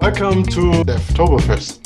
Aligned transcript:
Welcome 0.00 0.44
to 0.44 0.82
Devtoberfest. 0.82 1.76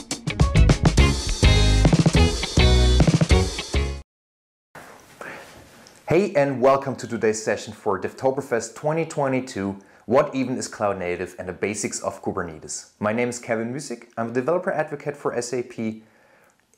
Hey 6.08 6.32
and 6.36 6.60
welcome 6.60 6.94
to 6.94 7.08
today's 7.08 7.42
session 7.42 7.72
for 7.72 8.00
Devtoberfest 8.00 8.76
2022 8.76 9.80
What 10.06 10.32
even 10.32 10.56
is 10.56 10.68
cloud 10.68 10.96
native 11.00 11.34
and 11.40 11.48
the 11.48 11.52
basics 11.52 12.00
of 12.02 12.22
Kubernetes. 12.22 12.90
My 13.00 13.12
name 13.12 13.30
is 13.30 13.40
Kevin 13.40 13.74
Muessig. 13.74 14.06
I'm 14.16 14.30
a 14.30 14.32
developer 14.32 14.70
advocate 14.70 15.16
for 15.16 15.38
SAP 15.42 16.04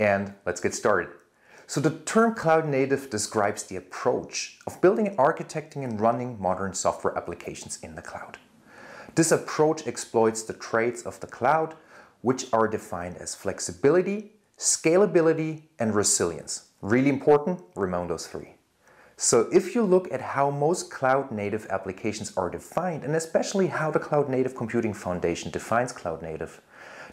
and 0.01 0.33
let's 0.47 0.63
get 0.63 0.75
started. 0.75 1.11
So 1.67 1.83
the 1.83 1.91
term 1.91 2.35
cloud 2.35 2.67
native 2.67 3.11
describes 3.11 3.65
the 3.65 3.77
approach 3.77 4.59
of 4.67 4.81
building, 4.81 5.15
architecting 5.17 5.85
and 5.85 6.01
running 6.01 6.41
modern 6.41 6.73
software 6.73 7.15
applications 7.15 7.79
in 7.83 7.95
the 7.95 8.03
cloud. 8.03 8.39
This 9.17 9.33
approach 9.33 9.87
exploits 9.87 10.43
the 10.43 10.53
traits 10.53 11.01
of 11.01 11.21
the 11.21 11.27
cloud 11.27 11.75
which 12.21 12.53
are 12.53 12.69
defined 12.69 13.17
as 13.17 13.35
flexibility, 13.35 14.33
scalability 14.59 15.63
and 15.79 15.95
resilience. 15.95 16.69
Really 16.83 17.09
important, 17.09 17.63
remember 17.75 18.09
those 18.09 18.27
three. 18.27 18.57
So 19.17 19.49
if 19.51 19.75
you 19.75 19.83
look 19.83 20.13
at 20.13 20.21
how 20.21 20.51
most 20.51 20.91
cloud 20.91 21.33
native 21.33 21.67
applications 21.71 22.37
are 22.37 22.51
defined, 22.51 23.05
and 23.05 23.17
especially 23.17 23.69
how 23.69 23.91
the 23.91 23.99
Cloud 23.99 24.29
Native 24.29 24.55
Computing 24.55 24.93
Foundation 24.93 25.51
defines 25.51 25.93
cloud 25.93 26.21
native, 26.21 26.61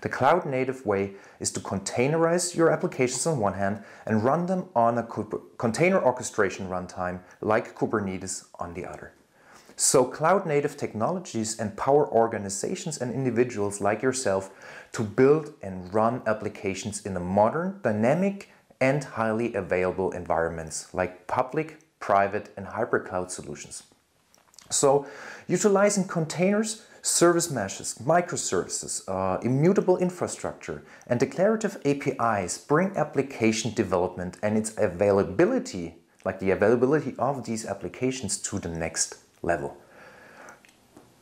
the 0.02 0.10
cloud 0.10 0.46
native 0.46 0.86
way 0.86 1.14
is 1.40 1.52
to 1.52 1.62
containerize 1.62 2.54
your 2.54 2.70
applications 2.70 3.26
on 3.26 3.40
one 3.40 3.54
hand 3.54 3.82
and 4.06 4.26
run 4.26 4.48
them 4.48 4.66
on 4.76 4.98
a 4.98 5.08
container 5.58 6.04
orchestration 6.04 6.68
runtime 6.68 7.22
like 7.40 7.74
Kubernetes 7.74 8.48
on 8.60 8.74
the 8.74 8.86
other. 8.86 9.14
So 9.76 10.06
cloud 10.06 10.46
native 10.46 10.78
technologies 10.78 11.60
empower 11.60 12.08
organizations 12.12 13.00
and 13.00 13.14
individuals 13.14 13.82
like 13.82 14.02
yourself 14.02 14.52
to 14.92 15.04
build 15.04 15.54
and 15.62 15.92
run 15.94 16.22
applications 16.28 17.06
in 17.06 17.18
a 17.18 17.20
modern, 17.20 17.80
dynamic, 17.84 18.50
and 18.80 19.04
highly 19.04 19.54
available 19.54 20.12
environments 20.12 20.94
like 20.94 21.26
public, 21.26 21.80
private, 22.00 22.50
and 22.58 22.68
hybrid 22.68 23.06
cloud 23.08 23.32
solutions. 23.32 23.84
So 24.70 25.08
utilizing 25.48 26.06
containers, 26.06 26.86
service 27.02 27.50
meshes, 27.50 27.96
microservices, 28.04 29.04
uh, 29.08 29.40
immutable 29.42 29.98
infrastructure, 29.98 30.84
and 31.08 31.20
declarative 31.20 31.78
APIs 31.86 32.58
bring 32.58 32.96
application 32.96 33.74
development 33.74 34.38
and 34.44 34.58
its 34.58 34.74
availability, 34.78 35.96
like 36.26 36.40
the 36.40 36.52
availability 36.52 37.16
of 37.18 37.46
these 37.46 37.66
applications 37.66 38.38
to 38.38 38.60
the 38.60 38.70
next 38.70 39.16
level. 39.44 39.78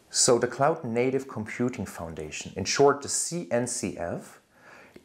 So 0.10 0.38
the 0.38 0.48
Cloud 0.48 0.84
Native 0.84 1.28
Computing 1.28 1.86
Foundation, 1.86 2.54
in 2.56 2.66
short 2.66 3.02
the 3.02 3.08
CNCF, 3.08 4.24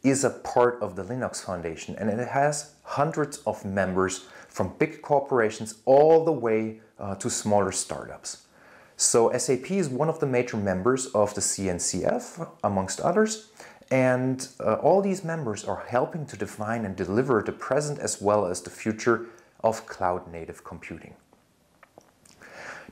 is 0.03 0.23
a 0.23 0.29
part 0.29 0.81
of 0.81 0.95
the 0.95 1.03
Linux 1.03 1.43
Foundation 1.43 1.95
and 1.97 2.09
it 2.09 2.27
has 2.27 2.75
hundreds 2.83 3.37
of 3.39 3.65
members 3.65 4.25
from 4.47 4.73
big 4.79 5.01
corporations 5.01 5.75
all 5.85 6.23
the 6.23 6.31
way 6.31 6.81
uh, 6.99 7.15
to 7.15 7.29
smaller 7.29 7.71
startups. 7.71 8.47
So 8.95 9.31
SAP 9.37 9.71
is 9.71 9.89
one 9.89 10.09
of 10.09 10.19
the 10.19 10.25
major 10.25 10.57
members 10.57 11.05
of 11.07 11.35
the 11.35 11.41
CNCF, 11.41 12.49
amongst 12.63 12.99
others, 12.99 13.51
and 13.91 14.47
uh, 14.59 14.73
all 14.75 15.01
these 15.01 15.23
members 15.23 15.63
are 15.63 15.85
helping 15.87 16.25
to 16.25 16.35
define 16.35 16.83
and 16.83 16.95
deliver 16.95 17.43
the 17.43 17.51
present 17.51 17.99
as 17.99 18.19
well 18.19 18.47
as 18.47 18.61
the 18.61 18.71
future 18.71 19.27
of 19.63 19.85
cloud 19.85 20.31
native 20.31 20.63
computing. 20.63 21.13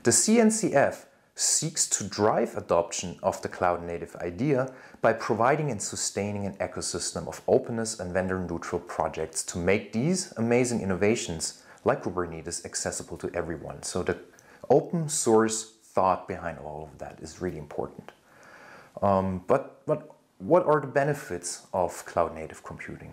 The 0.06 0.12
CNCF 0.12 1.06
seeks 1.34 1.88
to 1.88 2.04
drive 2.04 2.56
adoption 2.56 3.18
of 3.24 3.42
the 3.42 3.48
cloud 3.48 3.82
native 3.82 4.14
idea 4.14 4.72
by 5.02 5.12
providing 5.14 5.72
and 5.72 5.82
sustaining 5.82 6.46
an 6.46 6.54
ecosystem 6.58 7.26
of 7.26 7.42
openness 7.48 7.98
and 7.98 8.12
vendor 8.12 8.38
neutral 8.38 8.80
projects 8.80 9.42
to 9.46 9.58
make 9.58 9.92
these 9.92 10.32
amazing 10.36 10.80
innovations 10.80 11.64
like 11.84 12.04
Kubernetes 12.04 12.64
accessible 12.64 13.16
to 13.16 13.28
everyone. 13.34 13.82
So 13.82 14.04
the 14.04 14.16
open 14.70 15.08
source 15.08 15.72
thought 15.82 16.28
behind 16.28 16.60
all 16.60 16.88
of 16.92 17.00
that 17.00 17.18
is 17.20 17.42
really 17.42 17.58
important. 17.58 18.12
Um, 19.02 19.42
but, 19.48 19.84
but 19.86 20.08
what 20.38 20.64
are 20.66 20.80
the 20.80 20.86
benefits 20.86 21.66
of 21.72 22.06
cloud 22.06 22.32
native 22.32 22.62
computing? 22.62 23.12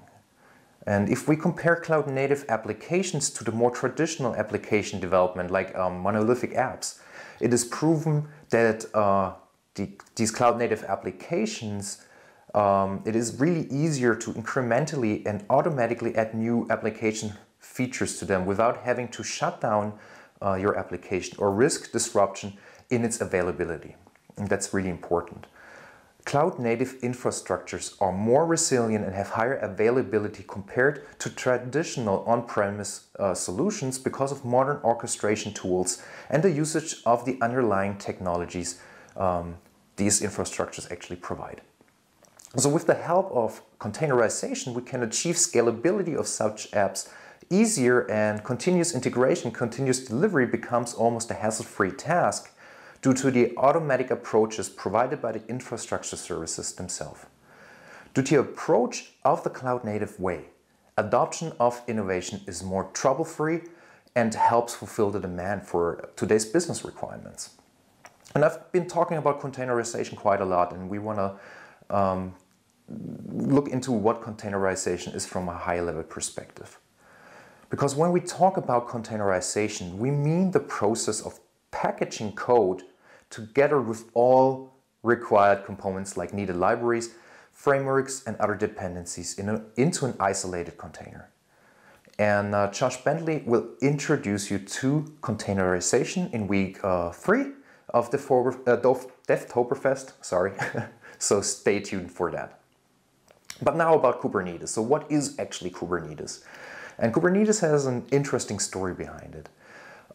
And 0.86 1.10
if 1.10 1.28
we 1.28 1.36
compare 1.36 1.78
cloud 1.78 2.08
native 2.08 2.46
applications 2.50 3.30
to 3.32 3.44
the 3.44 3.52
more 3.52 3.72
traditional 3.72 4.36
application 4.36 5.00
development 5.00 5.50
like 5.50 5.74
um, 5.76 6.00
monolithic 6.00 6.54
apps, 6.54 7.00
it 7.40 7.54
is 7.54 7.64
proven 7.66 8.28
that 8.50 8.86
uh, 8.94 9.34
the, 9.76 9.90
these 10.16 10.32
cloud 10.32 10.58
native 10.58 10.84
applications 10.84 12.06
um, 12.54 13.02
it 13.06 13.16
is 13.16 13.40
really 13.40 13.68
easier 13.70 14.16
to 14.16 14.32
incrementally 14.34 15.26
and 15.26 15.44
automatically 15.50 16.16
add 16.16 16.36
new 16.36 16.68
application 16.70 17.34
features 17.60 18.20
to 18.20 18.26
them 18.26 18.46
without 18.46 18.84
having 18.84 19.08
to 19.08 19.24
shut 19.24 19.60
down 19.60 19.94
uh, 20.42 20.54
your 20.54 20.78
application 20.78 21.36
or 21.40 21.52
risk 21.52 21.92
disruption 21.92 22.54
in 22.90 23.04
its 23.04 23.22
availability. 23.22 23.96
And 24.38 24.48
that's 24.48 24.74
really 24.74 24.90
important. 24.90 25.48
Cloud 26.26 26.58
native 26.58 27.02
infrastructures 27.02 27.96
are 28.00 28.14
more 28.14 28.46
resilient 28.46 29.04
and 29.04 29.14
have 29.14 29.30
higher 29.30 29.56
availability 29.56 30.44
compared 30.48 31.06
to 31.20 31.30
traditional 31.30 32.24
on-premise 32.26 33.08
uh, 33.20 33.34
solutions 33.34 34.00
because 34.00 34.32
of 34.32 34.46
modern 34.46 34.78
orchestration 34.84 35.54
tools 35.54 36.02
and 36.30 36.42
the 36.42 36.52
usage 36.52 37.02
of 37.06 37.26
the 37.26 37.38
underlying 37.42 37.98
technologies 37.98 38.80
um, 39.18 39.58
these 39.98 40.22
infrastructures 40.22 40.90
actually 40.92 41.18
provide. 41.18 41.62
So 42.56 42.70
with 42.70 42.88
the 42.88 42.96
help 42.96 43.32
of 43.32 43.62
containerization, 43.80 44.74
we 44.74 44.82
can 44.84 45.04
achieve 45.04 45.36
scalability 45.36 46.16
of 46.16 46.28
such 46.28 46.72
apps 46.72 47.10
easier 47.50 48.10
and 48.10 48.44
continuous 48.44 48.96
integration, 48.96 49.52
continuous 49.52 50.06
delivery 50.06 50.46
becomes 50.46 50.94
almost 50.94 51.30
a 51.32 51.34
hassle-free 51.34 51.92
task 51.92 52.52
due 53.04 53.14
to 53.14 53.30
the 53.30 53.56
automatic 53.58 54.10
approaches 54.10 54.70
provided 54.70 55.22
by 55.22 55.34
the 55.34 55.46
infrastructure 55.48 56.16
services 56.16 56.74
themselves. 56.74 57.26
Due 58.14 58.24
to 58.24 58.36
the 58.36 58.40
approach 58.40 59.12
of 59.26 59.44
the 59.44 59.50
cloud-native 59.50 60.18
way, 60.20 60.46
adoption 60.98 61.52
of 61.60 61.82
innovation 61.88 62.40
is 62.48 62.64
more 62.64 62.86
trouble-free 62.94 63.60
and 64.16 64.34
helps 64.34 64.74
fulfill 64.74 65.12
the 65.12 65.20
demand 65.20 65.68
for 65.68 66.10
today's 66.16 66.46
business 66.46 66.86
requirements. 66.86 67.58
And 68.36 68.46
I've 68.46 68.72
been 68.72 68.88
talking 68.88 69.18
about 69.18 69.42
containerization 69.42 70.16
quite 70.16 70.40
a 70.40 70.46
lot 70.46 70.72
and 70.74 70.90
we 70.90 70.98
want 70.98 71.20
to 71.20 71.96
um, 71.96 72.34
look 72.88 73.68
into 73.68 73.92
what 73.92 74.22
containerization 74.22 75.14
is 75.14 75.26
from 75.26 75.50
a 75.50 75.54
high 75.54 75.82
level 75.82 76.04
perspective. 76.04 76.80
Because 77.70 77.96
when 77.96 78.14
we 78.14 78.22
talk 78.22 78.56
about 78.56 78.88
containerization, 78.88 79.98
we 79.98 80.10
mean 80.10 80.52
the 80.52 80.60
process 80.60 81.20
of 81.20 81.40
packaging 81.72 82.34
code 82.34 82.84
together 83.34 83.82
with 83.82 84.06
all 84.14 84.74
required 85.02 85.66
components 85.66 86.16
like 86.16 86.34
needed 86.34 86.56
libraries, 86.56 87.16
frameworks, 87.52 88.24
and 88.26 88.38
other 88.38 88.56
dependencies 88.56 89.40
in 89.40 89.50
a, 89.50 89.64
into 89.76 90.06
an 90.06 90.16
isolated 90.20 90.78
container. 90.78 91.30
And 92.20 92.54
uh, 92.54 92.70
Josh 92.72 93.04
Bentley 93.04 93.44
will 93.46 93.70
introduce 93.82 94.52
you 94.52 94.60
to 94.60 95.12
containerization 95.22 96.32
in 96.32 96.48
week 96.48 96.80
uh, 96.84 97.10
three 97.10 97.54
of 97.90 98.12
the 98.12 98.18
for, 98.20 98.50
uh, 98.68 98.78
Devtoberfest, 98.78 100.14
sorry. 100.22 100.54
so 101.18 101.42
stay 101.42 101.80
tuned 101.80 102.12
for 102.12 102.30
that. 102.32 102.60
But 103.62 103.76
now 103.76 103.96
about 103.96 104.22
Kubernetes. 104.22 104.70
So 104.70 104.82
what 104.82 105.12
is 105.12 105.40
actually 105.40 105.72
Kubernetes? 105.72 106.44
And 107.00 107.12
Kubernetes 107.14 107.62
has 107.62 107.88
an 107.88 108.06
interesting 108.12 108.60
story 108.60 108.94
behind 108.94 109.36
it. 109.36 109.50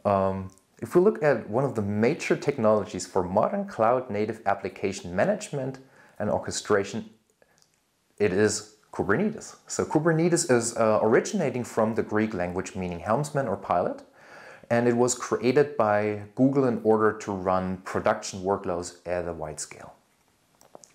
Um, 0.09 0.51
if 0.81 0.95
we 0.95 1.01
look 1.01 1.23
at 1.23 1.49
one 1.49 1.65
of 1.65 1.75
the 1.75 1.83
major 1.83 2.37
technologies 2.37 3.07
for 3.07 3.23
modern 3.23 3.67
cloud 3.67 4.11
native 4.11 4.41
application 4.47 5.15
management 5.15 5.79
and 6.19 6.31
orchestration, 6.31 7.11
it 8.19 8.33
is 8.33 8.77
Kubernetes. 8.93 9.57
So 9.67 9.85
Kubernetes 9.85 10.51
is 10.51 10.77
uh, 10.77 11.01
originating 11.03 11.65
from 11.65 11.95
the 11.95 12.03
Greek 12.03 12.35
language 12.35 12.75
meaning 12.75 13.01
helmsman 13.01 13.47
or 13.47 13.57
pilot. 13.57 14.03
And 14.71 14.87
it 14.87 14.97
was 14.97 15.15
created 15.15 15.77
by 15.77 16.25
Google 16.35 16.65
in 16.65 16.81
order 16.85 17.13
to 17.19 17.33
run 17.33 17.79
production 17.79 18.43
workloads 18.43 18.99
at 19.07 19.27
a 19.27 19.33
wide 19.33 19.61
scale. 19.61 19.95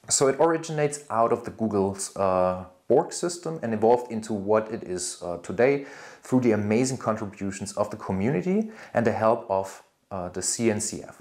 So 0.09 0.27
it 0.27 0.35
originates 0.39 1.05
out 1.09 1.31
of 1.31 1.45
the 1.45 1.51
Google's 1.51 2.15
uh, 2.17 2.65
system 3.09 3.59
and 3.63 3.73
evolved 3.73 4.11
into 4.11 4.33
what 4.33 4.71
it 4.71 4.83
is 4.83 5.23
uh, 5.23 5.37
today 5.37 5.85
through 6.21 6.41
the 6.41 6.51
amazing 6.51 6.97
contributions 6.97 7.71
of 7.73 7.89
the 7.89 7.97
community 7.97 8.69
and 8.93 9.07
the 9.07 9.11
help 9.11 9.49
of 9.49 9.81
uh, 10.11 10.29
the 10.29 10.41
CNCF. 10.41 11.15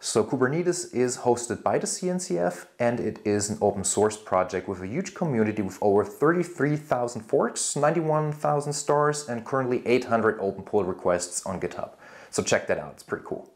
So 0.00 0.24
Kubernetes 0.24 0.92
is 0.94 1.18
hosted 1.18 1.62
by 1.62 1.78
the 1.78 1.86
CNCF 1.86 2.66
and 2.78 2.98
it 2.98 3.20
is 3.24 3.50
an 3.50 3.58
open 3.60 3.84
source 3.84 4.16
project 4.16 4.68
with 4.68 4.80
a 4.80 4.86
huge 4.86 5.14
community 5.14 5.62
with 5.62 5.78
over 5.80 6.04
33,000 6.04 7.20
forks, 7.22 7.76
91,000 7.76 8.72
stars 8.72 9.28
and 9.28 9.44
currently 9.44 9.86
800 9.86 10.40
open 10.40 10.64
pull 10.64 10.84
requests 10.84 11.44
on 11.46 11.60
GitHub. 11.60 11.90
So 12.30 12.42
check 12.42 12.66
that 12.68 12.78
out, 12.78 12.94
it's 12.94 13.02
pretty 13.02 13.24
cool. 13.26 13.52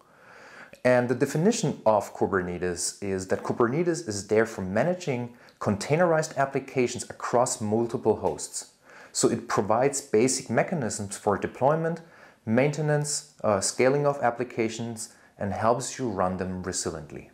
And 0.87 1.09
the 1.09 1.17
definition 1.17 1.81
of 1.85 2.15
Kubernetes 2.15 3.03
is 3.03 3.27
that 3.27 3.43
Kubernetes 3.43 4.07
is 4.07 4.29
there 4.29 4.47
for 4.47 4.63
managing 4.63 5.35
containerized 5.59 6.37
applications 6.37 7.03
across 7.11 7.61
multiple 7.61 8.15
hosts. 8.15 8.71
So 9.11 9.29
it 9.29 9.49
provides 9.49 10.01
basic 10.01 10.49
mechanisms 10.49 11.17
for 11.17 11.39
deployment, 11.39 12.03
maintenance, 12.45 13.33
uh, 13.43 13.61
scaling 13.61 14.07
of 14.07 14.23
applications, 14.23 15.13
and 15.37 15.53
helps 15.53 15.99
you 15.99 16.09
run 16.09 16.37
them 16.37 16.63
resiliently. 16.63 17.31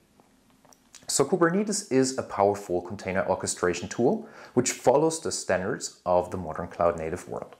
So 1.06 1.22
Kubernetes 1.22 1.92
is 1.92 2.16
a 2.16 2.22
powerful 2.22 2.80
container 2.80 3.26
orchestration 3.28 3.86
tool 3.86 4.26
which 4.54 4.72
follows 4.72 5.20
the 5.20 5.30
standards 5.30 6.00
of 6.06 6.30
the 6.30 6.38
modern 6.38 6.68
cloud 6.68 6.96
native 6.96 7.28
world. 7.28 7.56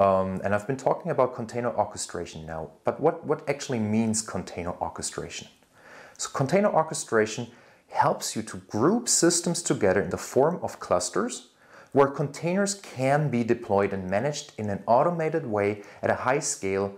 Um, 0.00 0.40
and 0.42 0.54
I've 0.54 0.66
been 0.66 0.78
talking 0.78 1.10
about 1.10 1.34
container 1.34 1.70
orchestration 1.76 2.46
now, 2.46 2.70
but 2.84 2.98
what, 3.00 3.26
what 3.26 3.46
actually 3.46 3.80
means 3.80 4.22
container 4.22 4.72
orchestration? 4.80 5.48
So 6.16 6.30
container 6.30 6.72
orchestration 6.72 7.48
helps 7.90 8.34
you 8.34 8.40
to 8.42 8.56
group 8.56 9.10
systems 9.10 9.62
together 9.62 10.00
in 10.00 10.08
the 10.08 10.16
form 10.16 10.58
of 10.62 10.80
clusters 10.80 11.48
where 11.92 12.06
containers 12.06 12.76
can 12.76 13.28
be 13.28 13.44
deployed 13.44 13.92
and 13.92 14.08
managed 14.08 14.52
in 14.56 14.70
an 14.70 14.82
automated 14.86 15.44
way 15.44 15.82
at 16.02 16.08
a 16.08 16.14
high 16.14 16.38
scale, 16.38 16.94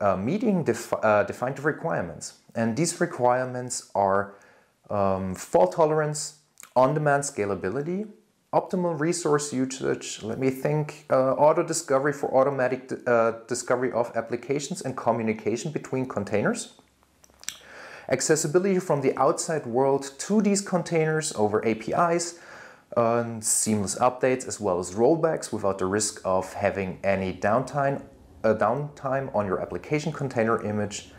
uh, 0.00 0.16
meeting 0.16 0.64
def 0.64 0.94
uh, 1.02 1.24
defined 1.24 1.58
requirements. 1.62 2.34
And 2.54 2.74
these 2.74 2.98
requirements 3.00 3.90
are 3.94 4.34
um, 4.88 5.34
fault 5.34 5.72
tolerance, 5.72 6.38
on-demand 6.74 7.24
scalability, 7.24 8.08
optimal 8.56 8.98
resource 8.98 9.52
usage, 9.52 10.22
let 10.22 10.38
me 10.38 10.50
think, 10.50 11.04
uh, 11.10 11.34
auto 11.34 11.62
discovery 11.62 12.12
for 12.12 12.28
automatic 12.34 12.80
uh, 13.06 13.32
discovery 13.46 13.92
of 13.92 14.10
applications 14.16 14.80
and 14.80 14.96
communication 14.96 15.70
between 15.70 16.06
containers. 16.06 16.60
Accessibility 18.08 18.78
from 18.78 19.02
the 19.02 19.12
outside 19.18 19.66
world 19.66 20.02
to 20.18 20.40
these 20.40 20.62
containers 20.62 21.34
over 21.34 21.56
APIs, 21.66 22.38
uh, 22.96 23.24
seamless 23.40 23.96
updates 23.96 24.46
as 24.48 24.58
well 24.58 24.78
as 24.78 24.94
rollbacks 24.94 25.52
without 25.52 25.78
the 25.78 25.86
risk 25.86 26.20
of 26.24 26.54
having 26.54 26.98
any 27.04 27.34
downtime, 27.34 28.02
uh, 28.42 28.54
downtime 28.54 29.34
on 29.34 29.44
your 29.46 29.60
application 29.60 30.12
container 30.12 30.64
image 30.64 31.10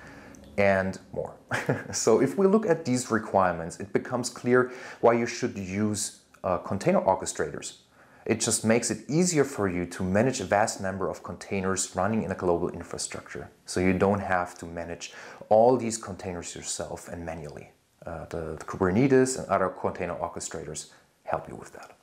and 0.57 0.97
more. 1.13 1.35
so 1.91 2.19
if 2.19 2.35
we 2.37 2.47
look 2.47 2.65
at 2.65 2.83
these 2.85 3.11
requirements, 3.11 3.79
it 3.79 3.93
becomes 3.93 4.27
clear 4.29 4.71
why 5.01 5.13
you 5.13 5.27
should 5.27 5.55
use 5.55 6.21
uh, 6.43 6.57
container 6.57 7.01
orchestrators. 7.01 7.77
It 8.25 8.41
just 8.41 8.65
makes 8.65 8.91
it 8.91 9.09
easier 9.09 9.45
for 9.45 9.69
you 9.69 9.85
to 9.85 10.03
manage 10.03 10.41
a 10.41 10.43
vast 10.43 10.81
number 10.81 11.09
of 11.09 11.23
containers 11.23 11.95
running 11.95 12.23
in 12.23 12.31
a 12.31 12.35
global 12.35 12.69
infrastructure. 12.69 13.49
So 13.65 13.79
you 13.79 13.93
don't 13.93 14.19
have 14.19 14.57
to 14.57 14.65
manage 14.65 15.13
all 15.47 15.77
these 15.77 15.97
containers 15.97 16.53
yourself 16.53 17.07
and 17.07 17.25
manually. 17.25 17.71
Uh, 18.05 18.25
the, 18.25 18.57
the, 18.59 18.65
Kubernetes 18.65 19.39
and 19.39 19.47
other 19.47 19.69
container 19.69 20.15
orchestrators 20.15 20.91
help 21.23 21.47
you 21.47 21.55
with 21.55 21.71
that. 21.73 21.97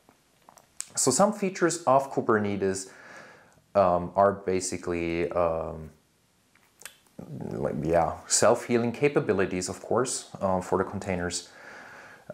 So 0.97 1.11
some 1.11 1.33
features 1.33 1.83
of 1.85 2.11
Kubernetes 2.13 2.91
um, 3.75 4.13
are 4.15 4.33
basically 4.33 5.31
um, 5.33 5.91
like 7.51 7.75
yeah 7.83 8.15
self-healing 8.27 8.93
capabilities 8.93 9.69
of 9.69 9.81
course 9.81 10.31
uh, 10.41 10.61
for 10.61 10.79
the 10.79 10.85
containers 10.85 11.49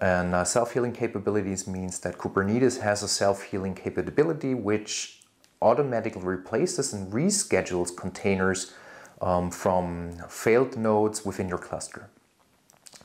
and 0.01 0.35
uh, 0.35 0.45
self-healing 0.45 0.93
capabilities 0.93 1.67
means 1.67 1.99
that 2.01 2.17
Kubernetes 2.17 2.81
has 2.81 3.03
a 3.03 3.09
self-healing 3.09 3.75
capability 3.75 4.55
which 4.55 5.21
automatically 5.61 6.23
replaces 6.23 6.93
and 6.93 7.13
reschedules 7.13 7.95
containers 7.95 8.73
um, 9.21 9.51
from 9.51 10.17
failed 10.29 10.77
nodes 10.77 11.25
within 11.25 11.49
your 11.49 11.59
cluster. 11.59 12.09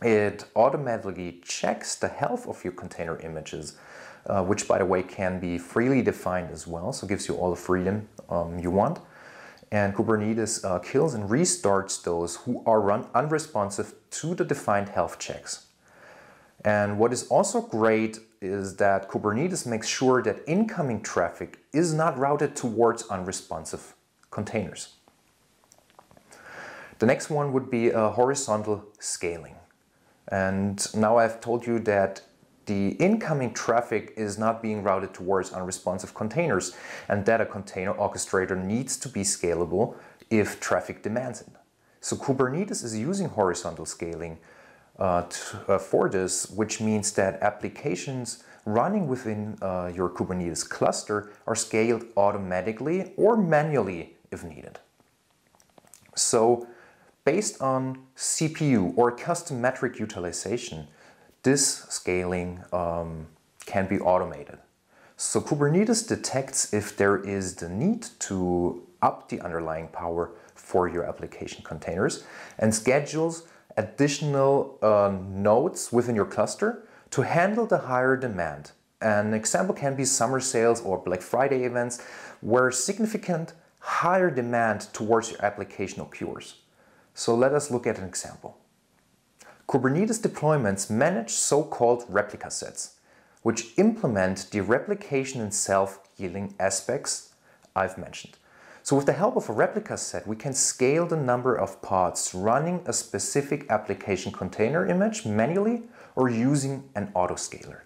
It 0.02 0.46
automatically 0.56 1.42
checks 1.44 1.96
the 1.96 2.08
health 2.08 2.48
of 2.48 2.64
your 2.64 2.74
container 2.74 3.20
images, 3.20 3.78
uh, 4.28 4.44
which 4.44 4.68
by 4.68 4.78
the 4.78 4.86
way 4.86 5.04
can 5.04 5.40
be 5.40 5.58
freely 5.58 6.02
defined 6.02 6.52
as 6.52 6.68
well, 6.68 6.94
so 6.94 7.08
gives 7.08 7.28
you 7.28 7.36
all 7.36 7.50
the 7.50 7.56
freedom 7.56 8.08
um, 8.30 8.60
you 8.60 8.72
want. 8.72 9.00
And 9.72 9.94
Kubernetes 9.94 10.64
uh, 10.64 10.80
kills 10.80 11.14
and 11.16 11.30
restarts 11.30 12.02
those 12.02 12.38
who 12.38 12.64
are 12.66 12.80
run 12.80 13.08
unresponsive 13.16 13.94
to 14.12 14.36
the 14.36 14.46
defined 14.46 14.90
health 14.90 15.18
checks. 15.20 15.66
And 16.64 16.98
what 16.98 17.14
is 17.14 17.28
also 17.28 17.62
great 17.62 18.20
is 18.42 18.78
that 18.78 19.10
Kubernetes 19.10 19.66
makes 19.66 19.88
sure 19.88 20.22
that 20.24 20.40
incoming 20.48 21.02
traffic 21.02 21.60
is 21.74 21.94
not 21.94 22.18
routed 22.18 22.56
towards 22.56 23.04
unresponsive 23.08 23.96
containers. 24.32 24.96
The 27.00 27.06
next 27.06 27.30
one 27.30 27.52
would 27.54 27.70
be 27.70 27.90
a 27.90 28.10
horizontal 28.10 28.86
scaling. 29.00 29.56
And 30.30 30.86
now 30.96 31.18
I've 31.18 31.42
told 31.42 31.68
you 31.68 31.80
that 31.80 32.22
the 32.66 32.90
incoming 32.94 33.54
traffic 33.54 34.14
is 34.18 34.38
not 34.40 34.62
being 34.62 34.82
routed 34.82 35.14
towards 35.14 35.52
unresponsive 35.52 36.14
containers 36.16 36.76
and 37.08 37.26
that 37.26 37.42
a 37.42 37.46
container 37.46 37.94
orchestrator 37.94 38.58
needs 38.58 38.98
to 38.98 39.10
be 39.10 39.22
scalable 39.22 39.96
if 40.32 40.60
traffic 40.60 41.04
demands 41.04 41.42
it. 41.42 41.50
So 42.02 42.16
Kubernetes 42.16 42.84
is 42.84 42.98
using 42.98 43.30
horizontal 43.30 43.86
scaling 43.86 44.40
uh, 45.00 45.24
uh, 45.68 45.78
for 45.78 46.10
this, 46.10 46.50
which 46.50 46.80
means 46.80 47.12
that 47.14 47.42
applications 47.42 48.44
running 48.66 49.08
within 49.08 49.58
uh, 49.62 49.92
your 49.94 50.10
Kubernetes 50.10 50.68
cluster 50.68 51.32
are 51.46 51.56
scaled 51.56 52.06
automatically 52.18 53.14
or 53.18 53.38
manually 53.38 54.16
if 54.32 54.44
needed. 54.44 54.80
So 56.16 56.68
based 57.26 57.62
on 57.62 58.00
CPU 58.16 58.94
or 58.96 59.12
custom 59.12 59.62
metric 59.62 60.00
utilization, 60.00 60.88
this 61.44 61.86
scaling 61.90 62.64
um, 62.72 63.28
can 63.66 63.88
be 63.88 64.00
automated. 64.00 64.58
So 65.18 65.40
Kubernetes 65.42 66.08
detects 66.08 66.74
if 66.74 66.98
there 66.98 67.18
is 67.18 67.56
the 67.56 67.70
need 67.70 68.08
to 68.20 68.82
up 69.02 69.30
the 69.30 69.40
underlying 69.42 69.88
power 69.90 70.32
for 70.56 70.88
your 70.88 71.04
application 71.04 71.64
containers 71.64 72.24
and 72.58 72.74
schedules 72.74 73.44
additional 73.78 74.78
uh, 74.82 75.12
nodes 75.30 75.92
within 75.92 76.16
your 76.16 76.26
cluster 76.26 76.88
to 77.12 77.22
handle 77.22 77.66
the 77.66 77.80
higher 77.80 78.16
demand. 78.16 78.72
An 79.02 79.34
example 79.34 79.76
can 79.76 79.96
be 79.96 80.06
summer 80.06 80.40
sales 80.40 80.82
or 80.82 80.98
Black 80.98 81.22
Friday 81.22 81.64
events 81.64 82.02
where 82.42 82.72
significant 82.72 83.54
higher 83.80 84.32
demand 84.32 84.88
towards 84.94 85.32
your 85.32 85.46
application 85.46 86.02
occurs. 86.02 86.56
So 87.14 87.36
let 87.36 87.54
us 87.54 87.70
look 87.70 87.86
at 87.86 88.00
an 88.00 88.06
example. 88.06 88.58
Kubernetes 89.68 90.20
deployments 90.20 90.90
manage 90.90 91.32
so-called 91.32 92.06
replica 92.08 92.52
sets, 92.52 92.96
which 93.42 93.78
implement 93.78 94.50
the 94.52 94.62
replication 94.62 95.42
and 95.42 95.54
self-healing 95.54 96.56
aspects 96.60 97.34
I've 97.76 97.98
mentioned. 97.98 98.38
So 98.86 98.96
with 98.96 99.08
the 99.08 99.14
help 99.14 99.36
of 99.36 99.50
a 99.50 99.54
replica 99.54 99.98
set, 99.98 100.28
we 100.28 100.36
can 100.36 100.54
scale 100.54 101.08
the 101.08 101.18
number 101.18 101.56
of 101.56 101.82
pods 101.82 102.36
running 102.36 102.84
a 102.86 102.94
specific 102.94 103.66
application 103.72 104.32
container 104.32 104.86
image 104.86 105.26
manually 105.26 105.82
or 106.16 106.30
using 106.30 106.88
an 106.94 107.12
autoscaler. 107.16 107.80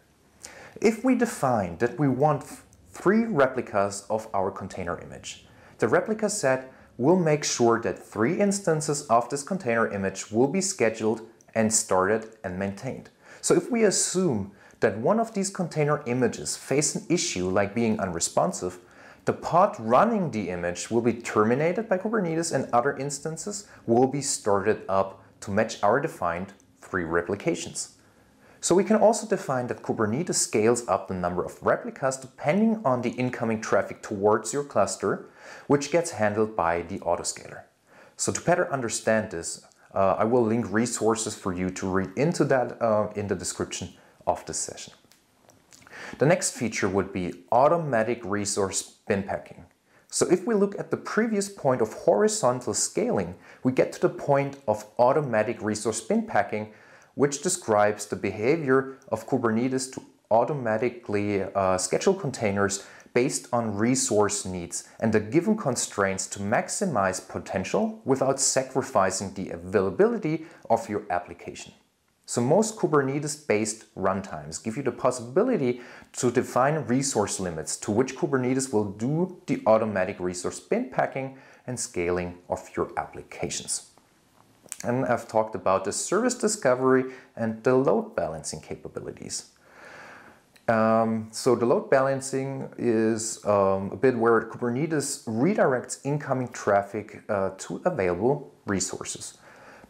If 0.82 1.06
we 1.06 1.15
define 1.15 1.77
that 1.77 1.98
we 1.98 2.10
want 2.10 2.44
three 2.91 3.24
replicas 3.24 4.06
of 4.10 4.27
our 4.34 4.51
container 4.51 5.00
image, 5.00 5.46
the 5.77 5.88
replica 5.88 6.29
set 6.29 6.70
will 6.98 7.15
make 7.15 7.46
sure 7.46 7.79
that 7.79 7.98
three 7.98 8.38
instances 8.38 9.03
of 9.03 9.29
this 9.29 9.41
container 9.41 9.88
image 9.88 10.29
will 10.34 10.50
be 10.50 10.60
scheduled 10.60 11.22
and 11.56 11.74
started 11.74 12.36
and 12.44 12.60
maintained. 12.60 13.10
So 13.39 13.56
if 13.56 13.72
we 13.72 13.86
assume 13.86 14.51
that 14.82 14.98
one 14.98 15.22
of 15.22 15.34
these 15.34 15.50
container 15.50 16.03
images 16.08 16.58
face 16.58 16.94
an 16.96 17.06
issue 17.08 17.48
like 17.48 17.74
being 17.74 18.01
unresponsive, 18.01 18.79
the 19.26 19.34
pod 19.34 19.76
running 19.80 20.32
the 20.32 20.50
image 20.50 20.90
will 20.90 21.02
be 21.02 21.14
terminated 21.14 21.88
by 21.88 21.98
Kubernetes 21.98 22.54
and 22.54 22.72
other 22.74 22.98
instances 22.98 23.68
will 23.86 24.08
be 24.08 24.22
started 24.22 24.82
up 24.90 25.22
to 25.42 25.52
match 25.52 25.82
our 25.84 26.00
defined 26.00 26.54
three 26.82 27.04
replications. 27.04 27.96
So 28.62 28.76
we 28.76 28.84
can 28.84 28.98
also 28.98 29.26
define 29.26 29.68
that 29.68 29.84
Kubernetes 29.84 30.36
scales 30.36 30.88
up 30.88 31.08
the 31.08 31.14
number 31.14 31.46
of 31.46 31.62
replicas 31.64 32.18
depending 32.18 32.82
on 32.84 33.02
the 33.02 33.12
incoming 33.12 33.62
traffic 33.62 34.02
towards 34.02 34.52
your 34.52 34.64
cluster, 34.64 35.30
which 35.68 35.92
gets 35.92 36.12
handled 36.12 36.56
by 36.56 36.82
the 36.82 37.00
autoscaler. 37.00 37.64
So 38.18 38.34
to 38.34 38.42
better 38.42 38.72
understand 38.72 39.32
this, 39.32 39.66
uh, 39.96 40.16
I 40.20 40.26
will 40.26 40.44
link 40.44 40.66
resources 40.72 41.36
for 41.36 41.54
you 41.54 41.70
to 41.72 41.88
read 41.88 42.10
into 42.18 42.44
that 42.46 42.82
uh, 42.82 43.12
in 43.16 43.28
the 43.28 43.36
description 43.36 43.94
of 44.28 44.46
this 44.46 44.58
session. 44.58 44.94
The 46.18 46.25
next 46.25 46.51
feature 46.51 46.89
would 46.89 47.13
be 47.13 47.44
automatic 47.51 48.22
resource 48.24 48.82
bin 49.08 49.24
packing. 49.24 49.66
So 50.12 50.28
if 50.32 50.48
we 50.48 50.56
look 50.56 50.78
at 50.80 50.89
the 50.89 50.98
previous 50.98 51.50
point 51.50 51.82
of 51.82 51.94
horizontal 51.94 52.74
scaling, 52.74 53.36
we 53.63 53.72
get 53.72 53.92
to 53.94 54.01
the 54.01 54.10
point 54.10 54.58
of 54.68 54.86
automatic 54.98 55.62
resource 55.62 56.01
bin 56.01 56.25
packing, 56.25 56.74
which 57.13 57.44
describes 57.44 58.08
the 58.08 58.16
behavior 58.16 58.98
of 59.10 59.28
Kubernetes 59.28 59.92
to 59.94 60.01
automatically 60.32 61.44
uh, 61.44 61.78
schedule 61.78 62.13
containers 62.13 62.86
based 63.13 63.48
on 63.51 63.75
resource 63.75 64.46
needs 64.46 64.88
and 65.00 65.13
the 65.13 65.20
given 65.20 65.58
constraints 65.58 66.28
to 66.28 66.39
maximize 66.39 67.28
potential 67.28 68.01
without 68.06 68.39
sacrificing 68.39 69.34
the 69.34 69.50
availability 69.50 70.46
of 70.70 70.88
your 70.89 71.04
application. 71.10 71.74
So 72.29 72.41
most 72.41 72.77
Kubernetes-based 72.77 73.95
runtimes 73.95 74.63
give 74.63 74.77
you 74.77 74.83
the 74.83 74.91
possibility 74.91 75.81
to 76.13 76.29
define 76.29 76.75
resource 76.86 77.39
limits 77.39 77.75
to 77.77 77.89
which 77.89 78.15
Kubernetes 78.15 78.71
will 78.71 78.91
do 78.91 79.41
the 79.48 79.63
automatic 79.65 80.19
resource 80.19 80.59
bin 80.59 80.91
packing 80.91 81.39
and 81.65 81.79
scaling 81.79 82.38
of 82.48 82.69
your 82.77 82.91
applications. 82.98 83.89
And 84.83 85.07
I've 85.07 85.27
talked 85.27 85.55
about 85.55 85.86
the 85.86 85.91
service 85.91 86.36
discovery 86.36 87.05
and 87.36 87.63
the 87.63 87.74
load 87.74 88.15
balancing 88.15 88.62
capabilities. 88.62 89.48
Um, 90.67 91.29
so 91.31 91.55
the 91.55 91.65
load 91.65 91.89
balancing 91.89 92.69
is 92.77 93.43
um, 93.43 93.89
a 93.91 93.98
bit 93.98 94.15
where 94.15 94.41
Kubernetes 94.41 95.25
redirects 95.25 95.98
incoming 96.03 96.50
traffic 96.50 97.24
uh, 97.27 97.50
to 97.57 97.81
available 97.86 98.53
resources. 98.67 99.39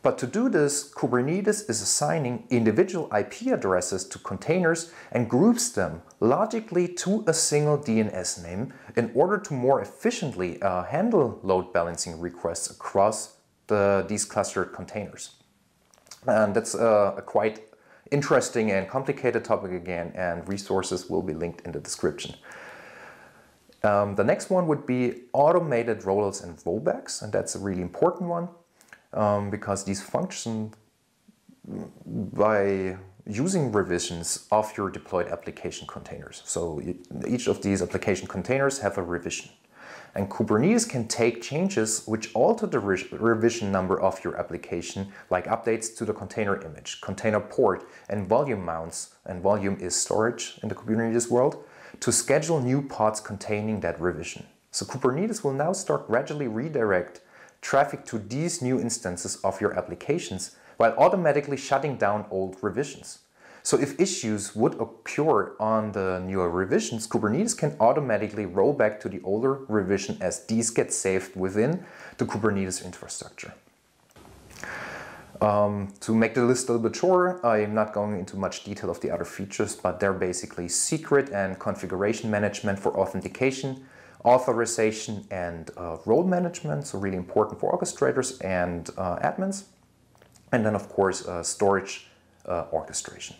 But 0.01 0.17
to 0.19 0.27
do 0.27 0.47
this, 0.47 0.93
Kubernetes 0.93 1.69
is 1.69 1.81
assigning 1.81 2.45
individual 2.49 3.11
IP 3.13 3.47
addresses 3.47 4.05
to 4.05 4.19
containers 4.19 4.93
and 5.11 5.29
groups 5.29 5.69
them 5.69 6.01
logically 6.21 6.87
to 6.87 7.25
a 7.27 7.33
single 7.33 7.77
DNS 7.77 8.43
name 8.43 8.73
in 8.95 9.11
order 9.13 9.37
to 9.37 9.53
more 9.53 9.81
efficiently 9.81 10.61
uh, 10.61 10.83
handle 10.83 11.39
load 11.43 11.73
balancing 11.73 12.19
requests 12.19 12.69
across 12.69 13.35
the, 13.67 14.05
these 14.07 14.23
clustered 14.23 14.71
containers. 14.73 15.35
And 16.25 16.55
that's 16.55 16.75
uh, 16.75 17.15
a 17.17 17.21
quite 17.21 17.61
interesting 18.09 18.71
and 18.71 18.87
complicated 18.87 19.43
topic 19.43 19.71
again, 19.71 20.13
and 20.15 20.47
resources 20.47 21.09
will 21.09 21.21
be 21.21 21.33
linked 21.33 21.61
in 21.61 21.73
the 21.73 21.79
description. 21.79 22.35
Um, 23.83 24.15
the 24.15 24.23
next 24.23 24.49
one 24.49 24.67
would 24.67 24.85
be 24.85 25.23
automated 25.33 26.01
rollouts 26.01 26.43
and 26.43 26.57
rollbacks, 26.59 27.21
and 27.21 27.31
that's 27.31 27.55
a 27.55 27.59
really 27.59 27.81
important 27.81 28.29
one 28.29 28.49
um, 29.13 29.49
because 29.49 29.83
these 29.83 30.01
function 30.01 30.73
by 32.05 32.97
using 33.25 33.71
revisions 33.71 34.47
of 34.51 34.75
your 34.75 34.89
deployed 34.89 35.27
application 35.27 35.87
containers. 35.87 36.41
So 36.45 36.81
each 37.27 37.47
of 37.47 37.61
these 37.61 37.81
application 37.81 38.27
containers 38.27 38.79
have 38.79 38.97
a 38.97 39.03
revision. 39.03 39.51
And 40.15 40.29
Kubernetes 40.29 40.89
can 40.89 41.07
take 41.07 41.41
changes 41.41 42.03
which 42.07 42.33
alter 42.33 42.65
the 42.65 42.79
re 42.79 43.05
revision 43.11 43.71
number 43.71 43.99
of 44.01 44.23
your 44.23 44.37
application, 44.37 45.11
like 45.29 45.45
updates 45.45 45.95
to 45.97 46.05
the 46.05 46.13
container 46.13 46.59
image, 46.61 46.99
container 47.01 47.39
port, 47.39 47.87
and 48.09 48.27
volume 48.27 48.65
mounts, 48.65 49.15
and 49.25 49.41
volume 49.41 49.77
is 49.79 49.95
storage 49.95 50.59
in 50.63 50.69
the 50.69 50.75
Kubernetes 50.75 51.29
world, 51.29 51.63
to 51.99 52.11
schedule 52.11 52.59
new 52.59 52.81
pods 52.81 53.19
containing 53.19 53.81
that 53.81 54.01
revision. 54.01 54.47
So 54.71 54.85
Kubernetes 54.85 55.43
will 55.43 55.53
now 55.53 55.73
start 55.73 56.07
gradually 56.07 56.47
redirect 56.47 57.21
traffic 57.61 58.05
to 58.05 58.17
these 58.17 58.61
new 58.61 58.79
instances 58.79 59.37
of 59.43 59.59
your 59.61 59.77
applications 59.77 60.55
while 60.77 60.93
automatically 60.97 61.57
shutting 61.57 61.97
down 61.97 62.25
old 62.31 62.55
revisions. 62.61 63.19
So 63.63 63.77
if 63.77 63.99
issues 63.99 64.55
would 64.55 64.75
occur 64.79 65.55
on 65.59 65.91
the 65.91 66.19
newer 66.25 66.49
revisions, 66.49 67.07
Kubernetes 67.07 67.57
can 67.57 67.75
automatically 67.79 68.45
roll 68.45 68.73
back 68.73 68.99
to 69.01 69.09
the 69.09 69.21
older 69.23 69.59
revision 69.67 70.17
as 70.21 70.45
these 70.45 70.69
get 70.69 70.93
saved 70.93 71.35
within 71.35 71.85
the 72.17 72.25
Kubernetes 72.25 72.83
infrastructure. 72.83 73.53
Um, 75.41 75.93
to 76.01 76.13
make 76.13 76.33
the 76.33 76.43
list 76.43 76.67
a 76.67 76.73
little 76.73 76.89
bit 76.89 76.97
shorter, 76.97 77.45
I'm 77.45 77.73
not 77.73 77.93
going 77.93 78.17
into 78.19 78.35
much 78.35 78.63
detail 78.63 78.89
of 78.89 78.99
the 78.99 79.09
other 79.11 79.23
features, 79.23 79.75
but 79.75 79.99
they're 79.99 80.13
basically 80.13 80.67
secret 80.67 81.29
and 81.29 81.57
configuration 81.59 82.29
management 82.29 82.77
for 82.77 82.97
authentication, 82.97 83.85
authorization 84.25 85.25
and 85.31 85.71
uh, 85.77 85.97
role 86.05 86.23
management, 86.23 86.87
so 86.87 86.97
really 86.97 87.17
important 87.17 87.59
for 87.59 87.77
orchestrators 87.77 88.43
and 88.43 88.89
uh, 88.97 89.17
admins. 89.17 89.63
And 90.51 90.65
then 90.65 90.75
of 90.75 90.89
course 90.89 91.27
uh, 91.27 91.43
storage 91.43 92.07
uh, 92.45 92.65
orchestration. 92.73 93.35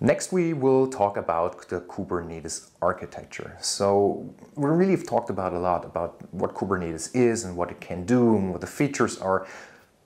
Next 0.00 0.32
we 0.32 0.52
will 0.52 0.88
talk 0.88 1.16
about 1.16 1.68
the 1.68 1.80
Kubernetes 1.82 2.70
architecture. 2.80 3.56
So 3.60 4.34
we 4.56 4.68
really 4.68 4.92
have 4.92 5.06
talked 5.06 5.30
about 5.30 5.52
a 5.52 5.58
lot 5.58 5.84
about 5.84 6.20
what 6.32 6.54
Kubernetes 6.54 7.14
is 7.14 7.44
and 7.44 7.56
what 7.56 7.70
it 7.70 7.80
can 7.80 8.04
do 8.04 8.36
and 8.36 8.50
what 8.50 8.60
the 8.60 8.66
features 8.66 9.18
are, 9.18 9.46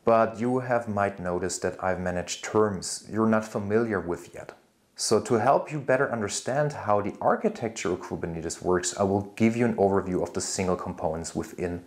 but 0.04 0.38
you 0.38 0.58
have 0.58 0.86
might 0.86 1.18
noticed 1.18 1.62
that 1.62 1.82
I've 1.82 2.00
managed 2.00 2.44
terms 2.44 3.08
you're 3.10 3.26
not 3.26 3.44
familiar 3.44 4.00
with 4.00 4.34
yet. 4.34 4.52
So 4.98 5.20
to 5.20 5.34
help 5.34 5.70
you 5.70 5.78
better 5.78 6.10
understand 6.10 6.72
how 6.72 7.02
the 7.02 7.14
architecture 7.20 7.92
of 7.92 8.00
Kubernetes 8.00 8.62
works, 8.62 8.96
I 8.98 9.02
will 9.02 9.30
give 9.36 9.54
you 9.54 9.66
an 9.66 9.76
overview 9.76 10.22
of 10.22 10.32
the 10.32 10.40
single 10.40 10.74
components 10.74 11.34
within 11.34 11.84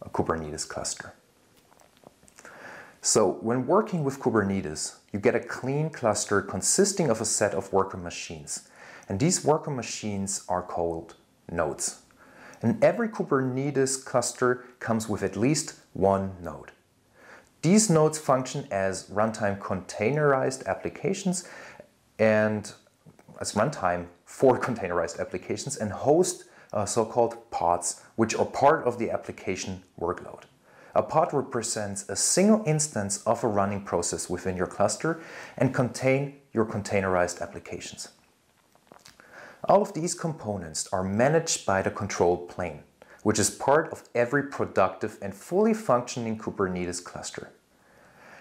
a 0.00 0.08
Kubernetes 0.08 0.68
cluster. 0.68 1.12
So 3.00 3.38
when 3.40 3.66
working 3.66 4.04
with 4.04 4.20
Kubernetes, 4.20 4.94
you 5.12 5.18
get 5.18 5.34
a 5.34 5.40
clean 5.40 5.90
cluster 5.90 6.40
consisting 6.40 7.10
of 7.10 7.20
a 7.20 7.24
set 7.24 7.52
of 7.52 7.72
worker 7.72 7.96
machines. 7.96 8.68
And 9.08 9.18
these 9.18 9.44
worker 9.44 9.72
machines 9.72 10.44
are 10.48 10.62
called 10.62 11.16
nodes. 11.50 12.02
And 12.62 12.82
every 12.82 13.08
Kubernetes 13.08 14.04
cluster 14.04 14.64
comes 14.78 15.08
with 15.08 15.24
at 15.24 15.34
least 15.34 15.80
one 15.94 16.36
node. 16.40 16.70
These 17.62 17.90
nodes 17.90 18.18
function 18.18 18.68
as 18.70 19.08
runtime 19.08 19.58
containerized 19.58 20.64
applications 20.66 21.48
and 22.22 22.72
as 23.40 23.52
runtime 23.52 24.06
for 24.24 24.58
containerized 24.66 25.18
applications 25.18 25.76
and 25.76 25.90
host 25.90 26.44
uh, 26.72 26.86
so-called 26.86 27.50
pods, 27.50 28.00
which 28.16 28.34
are 28.34 28.46
part 28.46 28.84
of 28.84 28.98
the 28.98 29.10
application 29.10 29.82
workload. 30.00 30.44
A 30.94 31.02
pod 31.02 31.34
represents 31.34 32.08
a 32.08 32.16
single 32.16 32.62
instance 32.64 33.22
of 33.26 33.42
a 33.42 33.48
running 33.48 33.82
process 33.82 34.30
within 34.30 34.56
your 34.56 34.66
cluster 34.66 35.20
and 35.58 35.74
contain 35.74 36.36
your 36.52 36.64
containerized 36.64 37.40
applications. 37.40 38.08
All 39.64 39.82
of 39.82 39.92
these 39.94 40.14
components 40.14 40.88
are 40.92 41.02
managed 41.02 41.66
by 41.66 41.82
the 41.82 41.90
control 41.90 42.36
plane, 42.36 42.82
which 43.22 43.38
is 43.38 43.50
part 43.50 43.90
of 43.90 44.04
every 44.14 44.44
productive 44.44 45.18
and 45.22 45.34
fully 45.34 45.74
functioning 45.74 46.38
Kubernetes 46.38 47.02
cluster. 47.02 47.50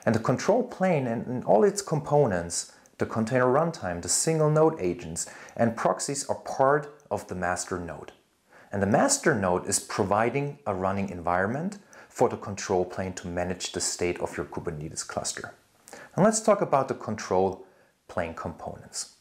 And 0.06 0.14
the 0.16 0.20
control 0.20 0.64
plane 0.64 1.08
and 1.08 1.44
all 1.46 1.64
its 1.64 1.82
components 1.82 2.74
the 3.02 3.06
container 3.08 3.48
runtime, 3.48 4.00
the 4.00 4.08
single 4.08 4.52
node 4.52 4.80
agents, 4.80 5.28
and 5.56 5.76
proxies 5.76 6.24
are 6.30 6.36
part 6.36 7.04
of 7.10 7.28
the 7.28 7.34
master 7.34 7.80
node. 7.80 8.12
And 8.72 8.80
the 8.80 8.86
master 8.86 9.34
node 9.34 9.68
is 9.68 9.80
providing 9.80 10.60
a 10.68 10.76
running 10.76 11.10
environment 11.10 11.80
for 12.10 12.30
the 12.30 12.38
control 12.38 12.86
plane 12.86 13.14
to 13.14 13.28
manage 13.28 13.72
the 13.72 13.82
state 13.82 14.20
of 14.20 14.38
your 14.38 14.46
Kubernetes 14.46 15.06
cluster. 15.06 15.56
And 16.16 16.24
let's 16.24 16.42
talk 16.42 16.62
about 16.62 16.90
the 16.90 16.94
control 16.94 17.66
plane 18.08 18.36
components. 18.36 19.16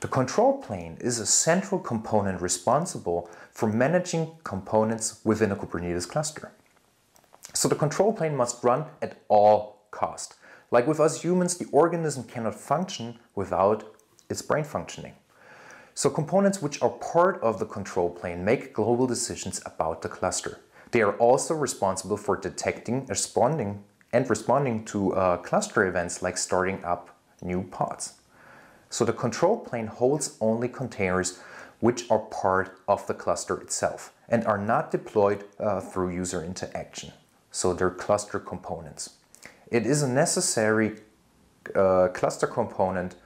The 0.00 0.08
control 0.08 0.62
plane 0.62 0.96
is 0.98 1.18
a 1.18 1.26
central 1.26 1.78
component 1.78 2.40
responsible 2.40 3.28
for 3.50 3.68
managing 3.68 4.38
components 4.42 5.20
within 5.22 5.52
a 5.52 5.56
Kubernetes 5.56 6.08
cluster. 6.08 6.50
So 7.52 7.68
the 7.68 7.74
control 7.74 8.14
plane 8.14 8.34
must 8.34 8.64
run 8.64 8.86
at 9.02 9.18
all 9.28 9.82
cost. 9.90 10.36
Like 10.70 10.86
with 10.86 11.00
us 11.00 11.22
humans, 11.22 11.56
the 11.56 11.66
organism 11.72 12.24
cannot 12.24 12.54
function 12.54 13.18
without 13.34 13.94
its 14.28 14.42
brain 14.42 14.64
functioning. 14.64 15.14
So 15.94 16.10
components 16.10 16.62
which 16.62 16.80
are 16.82 16.90
part 16.90 17.40
of 17.42 17.58
the 17.58 17.66
control 17.66 18.10
plane 18.10 18.44
make 18.44 18.74
global 18.74 19.06
decisions 19.06 19.60
about 19.64 20.02
the 20.02 20.08
cluster. 20.08 20.60
They 20.90 21.02
are 21.02 21.16
also 21.16 21.54
responsible 21.54 22.16
for 22.16 22.36
detecting, 22.36 23.06
responding, 23.06 23.82
and 24.12 24.28
responding 24.30 24.84
to 24.86 25.14
uh, 25.14 25.36
cluster 25.38 25.86
events 25.86 26.22
like 26.22 26.36
starting 26.36 26.84
up 26.84 27.10
new 27.42 27.62
pods. 27.62 28.14
So 28.90 29.04
the 29.04 29.12
control 29.12 29.58
plane 29.58 29.86
holds 29.86 30.36
only 30.40 30.68
containers 30.68 31.40
which 31.80 32.10
are 32.10 32.18
part 32.18 32.78
of 32.88 33.06
the 33.06 33.14
cluster 33.14 33.60
itself 33.60 34.12
and 34.28 34.44
are 34.46 34.58
not 34.58 34.90
deployed 34.90 35.44
uh, 35.58 35.80
through 35.80 36.10
user 36.10 36.42
interaction. 36.42 37.12
So 37.50 37.72
they're 37.72 37.90
cluster 37.90 38.38
components. 38.38 39.17
It 39.70 39.86
is 39.86 40.02
a 40.02 40.08
necessary 40.08 40.96
uh, 41.74 42.08
cluster 42.08 42.46
component 42.46 43.16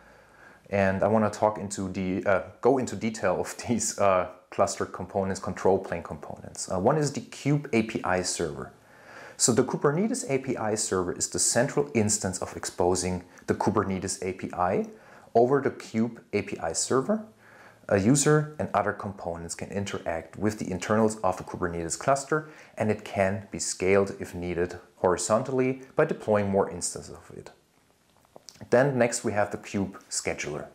and 0.70 1.02
I 1.04 1.08
want 1.08 1.30
to 1.30 1.38
talk 1.38 1.58
into 1.58 1.88
the 1.92 2.24
uh, 2.24 2.42
go 2.60 2.78
into 2.78 2.96
detail 2.96 3.40
of 3.40 3.54
these 3.68 3.98
uh, 3.98 4.28
cluster 4.50 4.86
components, 4.86 5.40
control 5.40 5.78
plane 5.78 6.02
components. 6.02 6.70
Uh, 6.70 6.78
one 6.78 6.96
is 6.96 7.12
the 7.12 7.20
kube 7.20 7.66
API 7.72 8.22
server. 8.22 8.72
So 9.36 9.52
the 9.52 9.64
Kubernetes 9.64 10.24
API 10.30 10.76
server 10.76 11.12
is 11.12 11.28
the 11.28 11.38
central 11.38 11.90
instance 11.94 12.38
of 12.38 12.56
exposing 12.56 13.24
the 13.46 13.54
Kubernetes 13.54 14.22
API 14.22 14.90
over 15.34 15.60
the 15.60 15.70
kube 15.70 16.18
API 16.32 16.74
server. 16.74 17.24
A 17.88 17.98
user 17.98 18.54
and 18.58 18.68
other 18.72 18.92
components 18.92 19.54
can 19.54 19.70
interact 19.70 20.36
with 20.36 20.58
the 20.58 20.70
internals 20.70 21.16
of 21.16 21.40
a 21.40 21.42
Kubernetes 21.42 21.98
cluster 21.98 22.48
and 22.78 22.90
it 22.90 23.04
can 23.04 23.48
be 23.50 23.58
scaled 23.58 24.14
if 24.20 24.34
needed 24.34 24.78
horizontally 24.96 25.82
by 25.96 26.04
deploying 26.04 26.48
more 26.48 26.70
instances 26.70 27.14
of 27.14 27.36
it. 27.36 27.50
Then 28.70 28.96
next 28.96 29.24
we 29.24 29.32
have 29.32 29.50
the 29.50 29.58
kube 29.58 29.96
scheduler. 30.08 30.68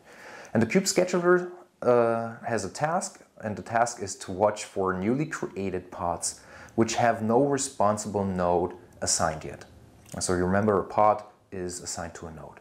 And 0.52 0.62
the 0.62 0.66
kube 0.66 0.84
scheduler 0.84 1.50
uh, 1.82 2.36
has 2.44 2.64
a 2.64 2.68
task, 2.68 3.20
and 3.42 3.56
the 3.56 3.62
task 3.62 4.02
is 4.02 4.16
to 4.16 4.32
watch 4.32 4.64
for 4.64 4.92
newly 4.92 5.26
created 5.26 5.90
pods 5.90 6.40
which 6.74 6.94
have 6.94 7.22
no 7.22 7.44
responsible 7.44 8.24
node 8.24 8.72
assigned 9.00 9.44
yet. 9.44 9.64
So 10.20 10.34
you 10.34 10.44
remember 10.44 10.78
a 10.78 10.84
pod 10.84 11.24
is 11.50 11.80
assigned 11.80 12.14
to 12.14 12.26
a 12.26 12.32
node. 12.32 12.60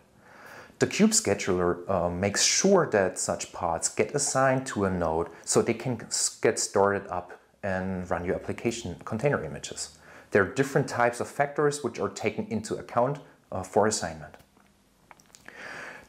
The 0.80 0.86
kube 0.88 1.10
scheduler 1.10 1.90
uh, 1.90 2.10
makes 2.10 2.44
sure 2.44 2.88
that 2.92 3.18
such 3.18 3.52
pods 3.52 3.90
get 3.90 4.14
assigned 4.14 4.68
to 4.68 4.86
a 4.86 4.92
node 4.92 5.30
so 5.44 5.62
they 5.62 5.74
can 5.74 6.00
get 6.42 6.60
started 6.60 7.08
up 7.08 7.40
and 7.64 8.10
run 8.12 8.24
your 8.24 8.36
application 8.36 8.96
container 9.04 9.44
images. 9.44 9.98
There 10.32 10.44
are 10.44 10.54
different 10.54 10.88
types 10.88 11.20
of 11.20 11.28
factors 11.28 11.84
which 11.84 12.00
are 12.00 12.10
taken 12.10 12.46
into 12.48 12.76
account 12.76 13.20
uh, 13.52 13.64
for 13.64 13.88
assignment. 13.88 14.36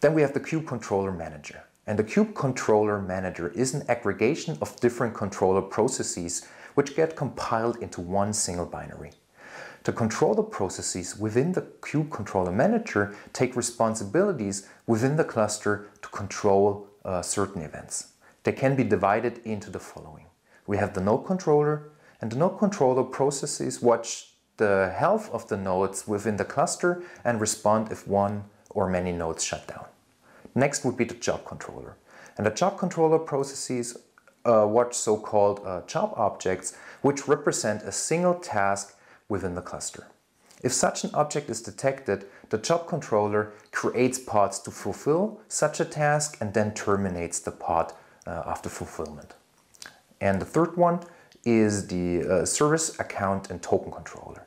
Then 0.01 0.13
we 0.13 0.21
have 0.21 0.35
the 0.35 0.41
kube 0.41 0.67
controller 0.67 1.13
manager. 1.13 1.63
And 1.87 1.99
the 1.99 2.05
kube 2.05 2.35
controller 2.35 3.01
manager 3.01 3.49
is 3.55 3.73
an 3.73 3.85
aggregation 3.89 4.59
of 4.61 4.79
different 4.81 5.15
controller 5.15 5.63
processes 5.63 6.47
which 6.75 6.95
get 6.95 7.17
compiled 7.17 7.77
into 7.79 8.03
one 8.03 8.35
single 8.35 8.67
binary. 8.67 9.13
The 9.89 9.95
controller 9.95 10.43
processes 10.43 11.17
within 11.17 11.53
the 11.53 11.63
kube 11.63 12.11
controller 12.11 12.53
manager 12.53 13.15
take 13.33 13.57
responsibilities 13.57 14.69
within 14.87 15.17
the 15.17 15.25
cluster 15.25 15.89
to 16.03 16.09
control 16.11 16.87
uh, 17.07 17.23
certain 17.23 17.63
events. 17.63 18.09
They 18.43 18.53
can 18.53 18.77
be 18.77 18.85
divided 18.85 19.41
into 19.47 19.71
the 19.71 19.79
following. 19.79 20.27
We 20.67 20.77
have 20.77 20.93
the 20.93 21.01
node 21.01 21.25
controller, 21.25 21.89
and 22.21 22.31
the 22.31 22.37
node 22.37 22.59
controller 22.59 23.03
processes 23.03 23.81
watch 23.81 24.35
the 24.59 24.93
health 24.95 25.31
of 25.31 25.49
the 25.49 25.57
nodes 25.57 26.07
within 26.07 26.37
the 26.37 26.45
cluster 26.45 27.03
and 27.25 27.41
respond 27.41 27.91
if 27.91 28.07
one 28.07 28.45
or 28.69 28.91
many 28.91 29.13
nodes 29.13 29.43
shut 29.43 29.67
down. 29.67 29.87
Next 30.55 30.85
would 30.85 30.99
be 30.99 31.05
the 31.05 31.15
job 31.15 31.47
controller. 31.47 31.97
And 32.37 32.47
the 32.47 32.51
job 32.51 32.77
controller 32.77 33.19
processes 33.19 33.97
uh, 34.45 34.67
watch 34.69 34.93
so-called 34.93 35.63
uh, 35.65 35.81
job 35.87 36.13
objects, 36.15 36.77
which 37.01 37.27
represent 37.27 37.85
a 37.85 37.93
single 37.93 38.35
task 38.35 38.97
within 39.29 39.55
the 39.55 39.63
cluster. 39.63 40.07
If 40.63 40.73
such 40.73 41.05
an 41.05 41.11
object 41.15 41.51
is 41.51 41.63
detected, 41.63 42.27
the 42.51 42.59
job 42.59 42.89
controller 42.89 43.53
creates 43.71 44.19
pods 44.19 44.59
to 44.61 44.71
fulfill 44.71 45.41
such 45.49 45.79
a 45.81 45.85
task 45.85 46.37
and 46.41 46.53
then 46.53 46.75
terminates 46.75 47.39
the 47.39 47.53
pod 47.53 47.93
uh, 48.27 48.43
after 48.47 48.69
fulfillment. 48.69 49.35
And 50.21 50.41
the 50.41 50.45
third 50.45 50.77
one 50.77 51.01
is 51.45 51.87
the 51.87 52.25
uh, 52.25 52.45
service 52.45 52.99
account 52.99 53.51
and 53.51 53.63
token 53.63 53.93
controller. 53.93 54.47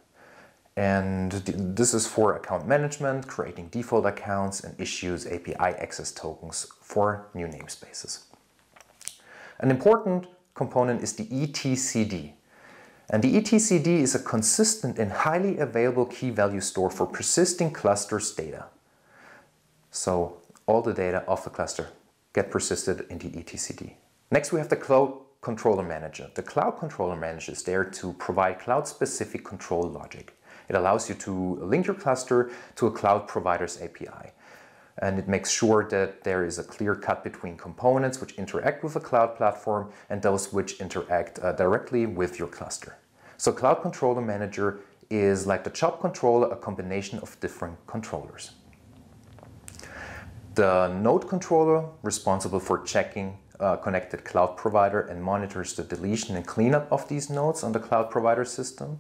And 0.76 1.32
this 1.32 1.94
is 1.94 2.08
for 2.08 2.36
account 2.36 2.68
management, 2.68 3.28
creating 3.28 3.68
default 3.70 4.06
accounts 4.06 4.64
and 4.64 4.80
issues 4.80 5.28
API 5.28 5.56
access 5.60 6.12
tokens 6.12 6.68
for 6.82 7.28
new 7.34 7.48
namespaces. 7.48 8.24
An 9.60 9.70
important 9.70 10.28
component 10.56 11.02
is 11.02 11.14
the 11.14 11.26
etcd. 11.26 12.34
And 13.12 13.22
the 13.22 13.36
etcd 13.36 13.88
is 13.88 14.16
a 14.16 14.20
consistent 14.20 14.98
and 14.98 15.12
highly 15.12 15.58
available 15.58 16.06
key 16.06 16.30
value 16.30 16.62
store 16.62 16.90
for 16.90 17.06
persisting 17.06 17.72
clusters 17.72 18.32
data. 18.32 18.68
So 19.92 20.38
all 20.66 20.82
the 20.82 20.94
data 20.94 21.26
of 21.28 21.44
the 21.44 21.50
cluster 21.50 21.90
get 22.34 22.50
persisted 22.50 23.06
in 23.10 23.18
the 23.18 23.30
etcd. 23.30 23.96
Next 24.32 24.54
we 24.54 24.60
have 24.60 24.70
the 24.70 24.78
cloud 24.78 25.14
controller 25.42 25.84
manager. 25.84 26.32
The 26.36 26.44
cloud 26.44 26.80
controller 26.80 27.18
manager 27.18 27.52
is 27.52 27.64
there 27.64 27.84
to 27.84 28.14
provide 28.14 28.60
cloud-specific 28.60 29.44
control 29.44 29.84
logic. 29.84 30.34
It 30.70 30.76
allows 30.76 31.10
you 31.10 31.16
to 31.16 31.56
link 31.56 31.88
your 31.88 31.98
cluster 31.98 32.52
to 32.78 32.88
a 32.88 32.92
cloud 32.92 33.28
provider's 33.28 33.82
API. 33.82 34.32
And 34.98 35.18
it 35.18 35.28
makes 35.28 35.50
sure 35.50 35.88
that 35.90 36.24
there 36.24 36.44
is 36.46 36.60
a 36.60 36.64
clear 36.64 36.96
cut 36.96 37.24
between 37.24 37.58
components 37.58 38.20
which 38.20 38.34
interact 38.34 38.84
with 38.84 38.96
a 38.96 39.00
cloud 39.00 39.36
platform 39.36 39.92
and 40.10 40.22
those 40.22 40.52
which 40.52 40.80
interact 40.80 41.40
uh, 41.40 41.54
directly 41.54 42.06
with 42.06 42.38
your 42.38 42.48
cluster. 42.48 42.98
So 43.38 43.52
Cloud 43.52 43.82
Controller 43.82 44.22
Manager 44.22 44.82
is 45.10 45.48
like 45.48 45.64
the 45.64 45.70
job 45.70 46.00
controller, 46.00 46.48
a 46.50 46.56
combination 46.56 47.20
of 47.20 47.40
different 47.40 47.78
controllers. 47.88 48.52
The 50.56 50.90
node 50.90 51.28
controller, 51.28 51.86
responsible 52.04 52.60
for 52.60 52.84
checking 52.84 53.38
uh, 53.60 53.78
connected 53.78 54.26
cloud 54.26 54.58
provider 54.58 55.02
and 55.02 55.24
monitors 55.24 55.74
the 55.76 55.84
deletion 55.84 56.36
and 56.36 56.46
cleanup 56.46 56.92
of 56.92 57.08
these 57.08 57.30
nodes 57.30 57.64
on 57.64 57.72
the 57.72 57.80
cloud 57.80 58.10
provider 58.10 58.44
system. 58.44 59.00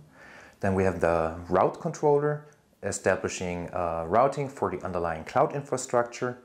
Then 0.59 0.75
we 0.75 0.83
have 0.83 1.01
the 1.01 1.35
route 1.49 1.81
controller, 1.81 2.45
establishing 2.83 3.69
routing 3.71 4.49
for 4.49 4.69
the 4.71 4.83
underlying 4.83 5.23
cloud 5.23 5.53
infrastructure, 5.53 6.37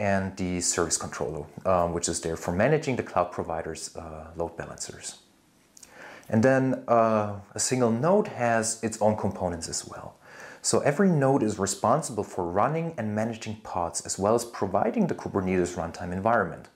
and 0.00 0.36
the 0.36 0.60
service 0.60 0.96
controller, 0.96 1.44
um, 1.66 1.92
which 1.92 2.08
is 2.08 2.20
there 2.20 2.36
for 2.36 2.52
managing 2.52 2.96
the 2.96 3.02
cloud 3.02 3.32
provider's 3.32 3.94
uh, 3.96 4.28
load 4.36 4.56
balancers. 4.56 5.16
And 6.28 6.42
then 6.42 6.84
uh, 6.86 7.40
a 7.54 7.58
single 7.58 7.90
node 7.90 8.28
has 8.28 8.82
its 8.82 9.00
own 9.00 9.16
components 9.16 9.68
as 9.68 9.86
well. 9.86 10.14
So 10.60 10.80
every 10.80 11.08
node 11.08 11.42
is 11.42 11.58
responsible 11.58 12.24
for 12.24 12.44
running 12.44 12.94
and 12.98 13.14
managing 13.14 13.56
pods 13.62 14.02
as 14.02 14.18
well 14.18 14.34
as 14.34 14.44
providing 14.44 15.06
the 15.06 15.14
Kubernetes 15.14 15.74
runtime 15.76 16.12
environment. 16.12 16.68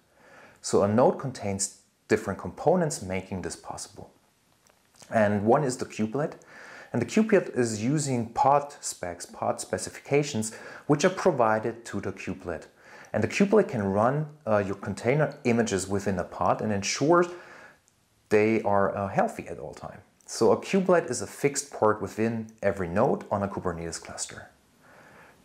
So 0.63 0.83
a 0.83 0.89
node 0.89 1.19
contains 1.19 1.79
different 2.09 2.39
components 2.39 3.03
making 3.03 3.43
this 3.43 3.57
possible. 3.57 4.11
And 5.11 5.45
one 5.45 5.65
is 5.65 5.77
the 5.77 5.85
kubelet, 5.85 6.35
and 6.93 7.01
the 7.01 7.07
kubelet 7.07 7.57
is 7.57 7.83
using 7.83 8.27
pod 8.31 8.75
specs, 8.81 9.27
pod 9.27 9.61
specifications, 9.61 10.55
which 10.87 11.05
are 11.05 11.11
provided 11.11 11.85
to 11.87 12.01
the 12.01 12.13
kubelet. 12.13 12.67
And 13.13 13.23
the 13.23 13.29
kubelet 13.29 13.69
can 13.69 13.83
run 13.83 14.27
uh, 14.47 14.59
your 14.59 14.75
container 14.75 15.39
images 15.45 15.89
within 15.89 16.19
a 16.19 16.25
pod 16.25 16.61
and 16.61 16.73
ensures 16.73 17.27
they 18.29 18.63
are 18.63 18.97
uh, 18.97 19.09
healthy 19.09 19.47
at 19.49 19.59
all 19.59 19.75
time. 19.75 20.01
So 20.27 20.53
a 20.53 20.57
kubelet 20.57 21.11
is 21.11 21.21
a 21.21 21.27
fixed 21.27 21.71
port 21.71 22.01
within 22.01 22.49
every 22.63 22.89
node 22.89 23.25
on 23.31 23.43
a 23.43 23.49
Kubernetes 23.49 24.01
cluster. 24.01 24.49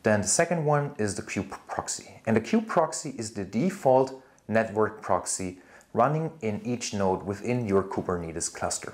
Then 0.04 0.22
the 0.22 0.28
second 0.28 0.64
one 0.64 0.94
is 0.98 1.16
the 1.16 1.22
kube 1.22 1.50
proxy. 1.68 2.22
And 2.26 2.38
the 2.38 2.42
kube 2.42 2.68
proxy 2.68 3.14
is 3.18 3.32
the 3.32 3.44
default 3.44 4.24
network 4.48 5.02
proxy 5.02 5.60
running 5.94 6.32
in 6.42 6.62
each 6.66 6.94
node 6.94 7.24
within 7.24 7.68
your 7.68 7.84
Kubernetes 7.84 8.54
cluster. 8.54 8.94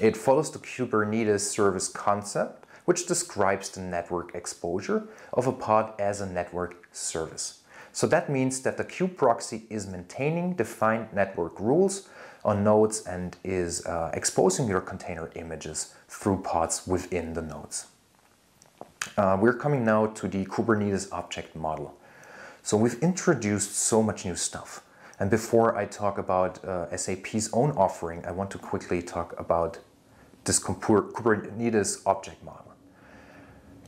It 0.00 0.16
follows 0.16 0.50
the 0.50 0.58
Kubernetes 0.58 1.40
service 1.40 1.88
concept, 1.88 2.66
which 2.84 3.06
describes 3.06 3.68
the 3.68 3.80
network 3.80 4.34
exposure 4.34 5.08
of 5.32 5.46
a 5.46 5.52
pod 5.52 5.92
as 5.98 6.20
a 6.20 6.26
network 6.26 6.88
service. 6.92 7.62
So 7.92 8.06
that 8.06 8.30
means 8.30 8.60
that 8.60 8.76
the 8.76 8.84
kube 8.84 9.16
proxy 9.16 9.64
is 9.68 9.86
maintaining 9.86 10.54
defined 10.54 11.08
network 11.12 11.58
rules 11.58 12.08
on 12.44 12.62
nodes 12.62 13.04
and 13.06 13.36
is 13.42 13.84
uh, 13.86 14.10
exposing 14.14 14.68
your 14.68 14.80
container 14.80 15.30
images 15.34 15.94
through 16.08 16.42
pods 16.42 16.86
within 16.86 17.32
the 17.32 17.42
nodes. 17.42 17.86
Uh, 19.16 19.36
we're 19.40 19.54
coming 19.54 19.84
now 19.84 20.06
to 20.06 20.28
the 20.28 20.44
Kubernetes 20.46 21.10
object 21.12 21.56
model. 21.56 21.96
So 22.62 22.76
we've 22.76 22.98
introduced 23.00 23.74
so 23.74 24.02
much 24.02 24.24
new 24.24 24.36
stuff. 24.36 24.84
And 25.18 25.28
before 25.30 25.76
I 25.76 25.86
talk 25.86 26.18
about 26.18 26.64
uh, 26.64 26.96
SAP's 26.96 27.50
own 27.52 27.72
offering, 27.72 28.24
I 28.24 28.30
want 28.30 28.50
to 28.52 28.58
quickly 28.58 29.02
talk 29.02 29.34
about 29.38 29.78
this 30.48 30.58
Kubernetes 30.58 32.02
object 32.04 32.42
model. 32.42 32.64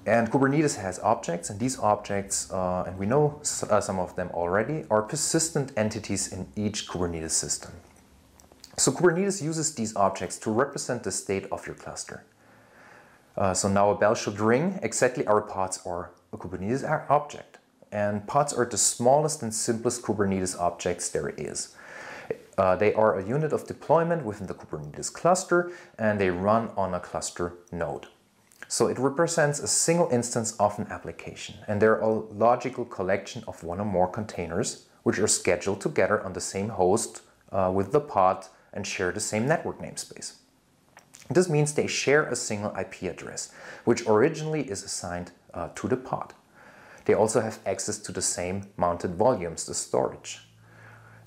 And 0.07 0.31
Kubernetes 0.31 0.77
has 0.77 0.99
objects, 1.01 1.51
and 1.51 1.59
these 1.59 1.79
objects, 1.79 2.51
uh, 2.53 2.85
and 2.87 2.99
we 2.99 3.07
know 3.07 3.41
uh, 3.69 3.81
some 3.81 3.99
of 3.99 4.15
them 4.17 4.31
already, 4.33 4.85
are 4.91 5.03
persistent 5.03 5.73
entities 5.77 6.33
in 6.33 6.47
each 6.57 6.87
Kubernetes 6.89 7.33
system. 7.33 7.73
So 8.77 8.93
Kubernetes 8.93 9.43
uses 9.43 9.75
these 9.75 9.95
objects 9.97 10.39
to 10.39 10.51
represent 10.51 11.03
the 11.03 11.11
state 11.11 11.47
of 11.51 11.67
your 11.67 11.77
cluster. 11.77 12.25
Uh, 13.37 13.53
so 13.53 13.69
now 13.69 13.91
a 13.91 13.95
bell 13.95 14.15
should 14.15 14.41
ring, 14.41 14.79
exactly 14.83 15.27
our 15.27 15.41
pods 15.41 15.81
are 15.85 16.11
a 16.33 16.39
Kubernetes 16.39 16.83
object. 17.11 17.59
And 17.93 18.27
pods 18.27 18.53
are 18.53 18.65
the 18.65 18.79
smallest 18.79 19.43
and 19.43 19.53
simplest 19.53 20.03
Kubernetes 20.03 20.59
objects 20.59 21.09
there 21.09 21.31
is. 21.31 21.75
Uh, 22.59 22.77
they 22.77 22.93
are 22.95 23.19
a 23.19 23.27
unit 23.27 23.53
of 23.53 23.67
deployment 23.67 24.25
within 24.25 24.47
the 24.47 24.55
Kubernetes 24.55 25.13
cluster 25.13 25.73
and 25.99 26.21
they 26.21 26.31
run 26.31 26.71
on 26.77 26.95
a 26.95 27.01
cluster 27.01 27.55
node. 27.73 28.07
So 28.69 28.87
it 28.87 28.99
represents 28.99 29.59
a 29.59 29.67
single 29.67 30.09
instance 30.11 30.57
of 30.59 30.79
an 30.79 30.87
application 30.91 31.57
and 31.67 31.81
they're 31.81 31.99
a 31.99 32.09
logical 32.09 32.85
collection 32.85 33.43
of 33.49 33.65
one 33.65 33.81
or 33.81 33.85
more 33.85 34.09
containers 34.09 34.87
which 35.03 35.19
are 35.19 35.27
scheduled 35.27 35.81
together 35.81 36.23
on 36.23 36.35
the 36.35 36.41
same 36.41 36.69
host 36.71 37.23
uh, 37.53 37.71
with 37.75 37.93
the 37.93 38.01
pod 38.01 38.47
and 38.73 38.87
share 38.87 39.11
the 39.13 39.21
same 39.21 39.47
network 39.47 39.81
namespace. 39.81 40.35
This 41.31 41.49
means 41.49 41.73
they 41.73 41.87
share 41.87 42.25
a 42.25 42.37
single 42.37 42.75
IP 42.77 43.03
address, 43.03 43.53
which 43.85 44.07
originally 44.07 44.63
is 44.69 44.83
assigned 44.83 45.33
uh, 45.55 45.69
to 45.77 45.89
the 45.89 45.97
pod. 45.97 46.35
They 47.05 47.15
also 47.15 47.41
have 47.41 47.61
access 47.65 47.99
to 47.99 48.13
the 48.13 48.23
same 48.23 48.69
mounted 48.77 49.15
volumes, 49.15 49.67
the 49.67 49.75
storage. 49.75 50.41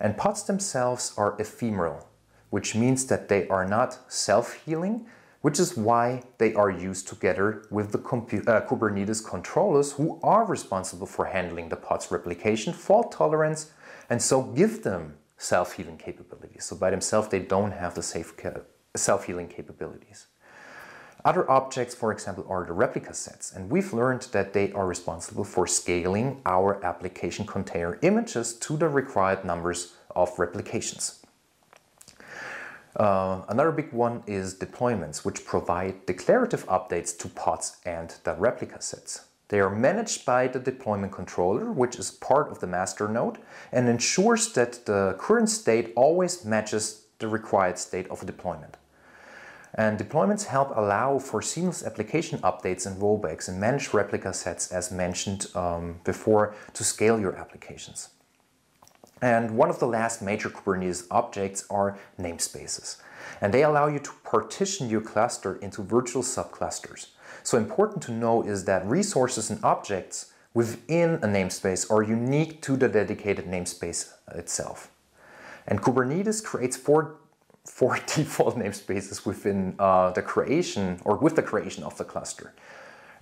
And 0.02 0.18
pods 0.18 0.44
themselves 0.44 1.14
are 1.18 1.36
ephemeral, 1.40 2.08
which 2.50 2.76
means 2.76 3.06
that 3.08 3.30
they 3.30 3.48
are 3.48 3.66
not 3.66 4.00
self-healing, 4.12 5.06
which 5.42 5.60
is 5.60 5.76
why 5.76 6.24
they 6.38 6.54
are 6.54 6.70
used 6.70 7.08
together 7.08 7.66
with 7.70 7.92
the 7.92 8.00
uh, 8.00 8.62
Kubernetes 8.68 9.28
controllers 9.28 9.94
who 9.94 10.20
are 10.24 10.46
responsible 10.46 11.08
for 11.08 11.26
handling 11.26 11.70
the 11.70 11.76
pod's 11.76 12.12
replication, 12.12 12.74
fault 12.74 13.12
tolerance, 13.12 13.72
and 14.10 14.22
so 14.22 14.42
give 14.42 14.84
them 14.84 15.16
self-healing 15.38 15.98
capabilities. 15.98 16.64
So 16.66 16.76
by 16.76 16.92
themselves, 16.92 17.28
they 17.28 17.40
don't 17.40 17.72
have 17.72 17.96
the 17.96 18.04
safe 18.04 18.34
self-healing 18.96 19.50
capabilities. 19.50 20.28
Other 21.26 21.50
objects, 21.50 21.96
for 21.96 22.12
example, 22.12 22.46
are 22.50 22.66
the 22.66 22.74
replica 22.74 23.14
sets, 23.14 23.54
and 23.54 23.70
we've 23.70 23.94
learned 23.94 24.24
that 24.34 24.52
they 24.52 24.74
are 24.74 24.86
responsible 24.86 25.46
for 25.46 25.66
scaling 25.66 26.42
our 26.46 26.84
application 26.84 27.46
container 27.46 27.98
images 28.02 28.54
to 28.56 28.76
the 28.76 28.90
required 28.90 29.46
numbers 29.46 29.94
of 30.16 30.38
replications. 30.38 31.24
Uh, 32.98 33.42
another 33.48 33.72
big 33.72 33.92
one 33.94 34.22
is 34.28 34.54
deployments, 34.56 35.24
which 35.24 35.46
provide 35.46 36.06
declarative 36.06 36.66
updates 36.68 37.18
to 37.18 37.30
pods 37.30 37.78
and 37.86 38.16
the 38.26 38.36
replica 38.36 38.82
sets. 38.82 39.26
They 39.48 39.62
are 39.62 39.70
managed 39.70 40.26
by 40.26 40.48
the 40.48 40.60
deployment 40.60 41.14
controller, 41.14 41.72
which 41.72 41.98
is 41.98 42.12
part 42.12 42.50
of 42.50 42.60
the 42.60 42.68
master 42.68 43.08
node 43.08 43.38
and 43.72 43.88
ensures 43.88 44.52
that 44.54 44.86
the 44.86 45.16
current 45.18 45.50
state 45.50 45.94
always 45.96 46.44
matches 46.44 47.06
the 47.20 47.28
required 47.28 47.78
state 47.80 48.08
of 48.10 48.22
a 48.22 48.26
deployment. 48.26 48.78
And 49.76 50.00
deployments 50.00 50.46
help 50.46 50.76
allow 50.76 51.18
for 51.18 51.42
seamless 51.42 51.84
application 51.84 52.40
updates 52.40 52.86
and 52.86 53.02
rollbacks 53.02 53.48
and 53.48 53.60
manage 53.60 53.94
replica 53.94 54.34
sets 54.34 54.72
as 54.72 54.92
mentioned 54.92 55.48
um, 55.56 56.00
before 56.04 56.54
to 56.74 56.84
scale 56.84 57.20
your 57.20 57.36
applications. 57.36 58.10
And 59.22 59.52
one 59.52 59.70
of 59.70 59.80
the 59.80 59.88
last 59.88 60.22
major 60.22 60.50
Kubernetes 60.50 61.08
objects 61.10 61.66
are 61.70 61.98
namespaces. 62.20 62.98
And 63.42 63.54
they 63.54 63.64
allow 63.64 63.88
you 63.88 64.00
to 64.00 64.12
partition 64.24 64.90
your 64.90 65.02
cluster 65.02 65.56
into 65.56 65.82
virtual 65.82 66.24
subclusters. 66.24 67.08
So 67.42 67.58
important 67.58 68.04
to 68.04 68.12
know 68.12 68.44
is 68.44 68.66
that 68.66 68.86
resources 68.86 69.50
and 69.50 69.64
objects 69.64 70.34
within 70.54 71.16
a 71.16 71.28
namespace 71.28 71.90
are 71.90 72.04
unique 72.04 72.62
to 72.64 72.78
the 72.78 72.90
dedicated 72.90 73.46
namespace 73.46 74.12
itself. 74.36 74.92
And 75.66 75.82
Kubernetes 75.82 76.44
creates 76.44 76.78
four 76.78 77.16
four 77.66 77.98
default 78.16 78.58
namespaces 78.58 79.26
within 79.26 79.76
uh, 79.80 80.12
the 80.12 80.22
creation 80.22 81.00
or 81.06 81.18
with 81.18 81.36
the 81.36 81.42
creation 81.42 81.84
of 81.84 81.98
the 81.98 82.04
cluster. 82.04 82.54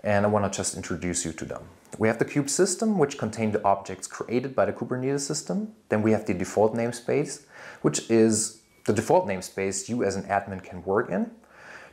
And 0.03 0.25
I 0.25 0.29
want 0.29 0.51
to 0.51 0.55
just 0.55 0.75
introduce 0.75 1.25
you 1.25 1.31
to 1.33 1.45
them. 1.45 1.63
We 1.99 2.07
have 2.07 2.17
the 2.17 2.25
kube 2.25 2.49
system, 2.49 2.97
which 2.97 3.19
contains 3.19 3.53
the 3.53 3.63
objects 3.63 4.07
created 4.07 4.55
by 4.55 4.65
the 4.65 4.73
Kubernetes 4.73 5.19
system. 5.19 5.73
Then 5.89 6.01
we 6.01 6.11
have 6.11 6.25
the 6.25 6.33
default 6.33 6.73
namespace, 6.73 7.43
which 7.83 8.09
is 8.09 8.61
the 8.85 8.93
default 8.93 9.27
namespace 9.27 9.87
you 9.87 10.03
as 10.03 10.15
an 10.15 10.23
admin 10.23 10.63
can 10.63 10.83
work 10.83 11.11
in. 11.11 11.29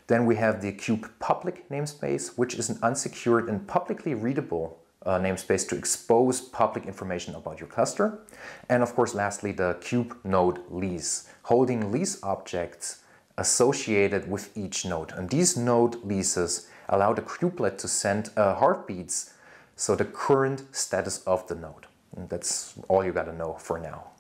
Then 0.07 0.25
we 0.25 0.37
have 0.37 0.63
the 0.63 0.73
kube 0.73 1.07
public 1.19 1.69
namespace, 1.69 2.39
which 2.39 2.55
is 2.55 2.71
an 2.71 2.79
unsecured 2.83 3.47
and 3.49 3.67
publicly 3.69 4.15
readable 4.15 4.78
uh, 5.07 5.19
namespace 5.19 5.69
to 5.69 5.77
expose 5.77 6.41
public 6.41 6.87
information 6.87 7.35
about 7.35 7.61
your 7.61 7.69
cluster. 7.69 8.21
And 8.69 8.83
of 8.83 8.95
course, 8.95 9.15
lastly, 9.15 9.53
the 9.53 9.77
kube 9.81 10.17
node 10.25 10.61
lease, 10.71 11.29
holding 11.43 11.93
lease 11.93 12.23
objects 12.23 13.03
associated 13.37 14.29
with 14.31 14.57
each 14.57 14.85
node. 14.85 15.13
And 15.13 15.31
these 15.31 15.57
node 15.57 16.05
leases 16.05 16.69
allow 16.89 17.15
the 17.15 17.23
kubelet 17.23 17.79
to 17.79 17.89
send 17.89 18.31
uh, 18.37 18.55
heartbeats, 18.55 19.35
so 19.77 19.95
the 19.95 20.05
current 20.05 20.65
status 20.73 21.23
of 21.25 21.47
the 21.47 21.55
node. 21.55 21.87
And 22.17 22.29
that's 22.29 22.75
all 22.89 23.05
you 23.05 23.13
gotta 23.13 23.33
know 23.33 23.55
for 23.55 23.79
now. 23.79 24.11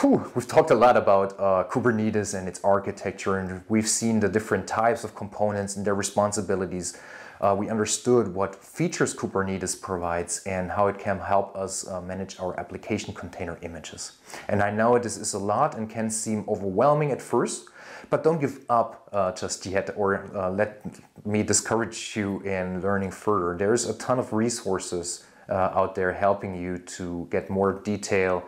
Whew, 0.00 0.32
we've 0.34 0.48
talked 0.48 0.70
a 0.70 0.74
lot 0.74 0.96
about 0.96 1.38
uh, 1.38 1.64
Kubernetes 1.70 2.36
and 2.36 2.48
its 2.48 2.60
architecture, 2.64 3.38
and 3.38 3.62
we've 3.68 3.88
seen 3.88 4.20
the 4.20 4.28
different 4.28 4.66
types 4.66 5.04
of 5.04 5.14
components 5.14 5.76
and 5.76 5.84
their 5.84 5.94
responsibilities 5.94 6.98
uh, 7.42 7.54
we 7.58 7.68
understood 7.68 8.28
what 8.32 8.54
features 8.54 9.14
Kubernetes 9.14 9.80
provides 9.80 10.42
and 10.46 10.70
how 10.70 10.86
it 10.86 10.98
can 10.98 11.18
help 11.18 11.56
us 11.56 11.86
uh, 11.88 12.00
manage 12.00 12.38
our 12.38 12.58
application 12.58 13.12
container 13.12 13.58
images. 13.62 14.12
And 14.48 14.62
I 14.62 14.70
know 14.70 14.96
this 14.98 15.16
is 15.16 15.34
a 15.34 15.38
lot 15.38 15.76
and 15.76 15.90
can 15.90 16.08
seem 16.08 16.44
overwhelming 16.48 17.10
at 17.10 17.20
first, 17.20 17.66
but 18.10 18.22
don't 18.22 18.40
give 18.40 18.64
up 18.68 19.08
uh, 19.12 19.32
just 19.32 19.66
yet 19.66 19.90
or 19.96 20.30
uh, 20.36 20.50
let 20.50 20.84
me 21.26 21.42
discourage 21.42 22.16
you 22.16 22.40
in 22.42 22.80
learning 22.80 23.10
further. 23.10 23.56
There's 23.58 23.88
a 23.88 23.94
ton 23.98 24.20
of 24.20 24.32
resources 24.32 25.24
uh, 25.48 25.54
out 25.74 25.96
there 25.96 26.12
helping 26.12 26.54
you 26.54 26.78
to 26.78 27.26
get 27.30 27.50
more 27.50 27.72
detail 27.72 28.44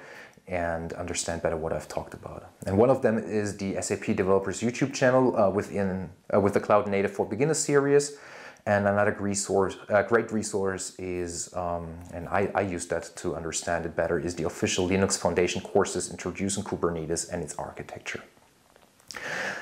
and 0.46 0.92
understand 0.92 1.42
better 1.42 1.56
what 1.56 1.72
I've 1.72 1.88
talked 1.88 2.14
about. 2.14 2.50
And 2.66 2.76
one 2.76 2.90
of 2.90 3.02
them 3.02 3.18
is 3.18 3.56
the 3.56 3.80
SAP 3.80 4.14
Developers 4.14 4.60
YouTube 4.60 4.92
channel 4.92 5.36
uh, 5.36 5.48
within 5.50 6.10
uh, 6.32 6.38
with 6.38 6.54
the 6.54 6.60
Cloud 6.60 6.86
Native 6.86 7.12
for 7.12 7.26
Beginners 7.26 7.58
series. 7.58 8.16
And 8.66 8.88
another 8.88 9.14
resource, 9.20 9.76
a 9.90 10.02
great 10.02 10.32
resource 10.32 10.98
is, 10.98 11.54
um, 11.54 11.98
and 12.14 12.26
I, 12.28 12.50
I, 12.54 12.62
use 12.62 12.86
that 12.86 13.14
to 13.16 13.36
understand 13.36 13.84
it 13.84 13.94
better, 13.94 14.18
is 14.18 14.34
the 14.36 14.44
official 14.44 14.88
Linux 14.88 15.18
Foundation 15.18 15.60
courses 15.60 16.10
introducing 16.10 16.64
Kubernetes 16.64 17.30
and 17.30 17.42
its 17.42 17.54
architecture. 17.56 18.22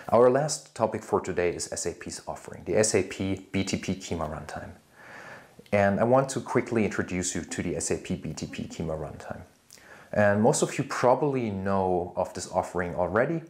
Our 0.08 0.30
last 0.30 0.74
topic 0.76 1.02
for 1.02 1.20
today 1.20 1.50
is 1.50 1.64
SAP's 1.64 2.22
offering, 2.28 2.62
the 2.64 2.82
SAP 2.84 3.18
BTP 3.52 3.96
Kyma 3.96 4.30
runtime. 4.30 4.70
And 5.72 5.98
I 5.98 6.04
want 6.04 6.28
to 6.30 6.40
quickly 6.40 6.84
introduce 6.84 7.34
you 7.34 7.42
to 7.42 7.62
the 7.62 7.80
SAP 7.80 8.06
BTP 8.22 8.68
Kyma 8.68 8.96
runtime. 8.96 9.42
And 10.12 10.42
most 10.42 10.62
of 10.62 10.78
you 10.78 10.84
probably 10.84 11.50
know 11.50 12.12
of 12.14 12.32
this 12.34 12.48
offering 12.52 12.94
already, 12.94 13.42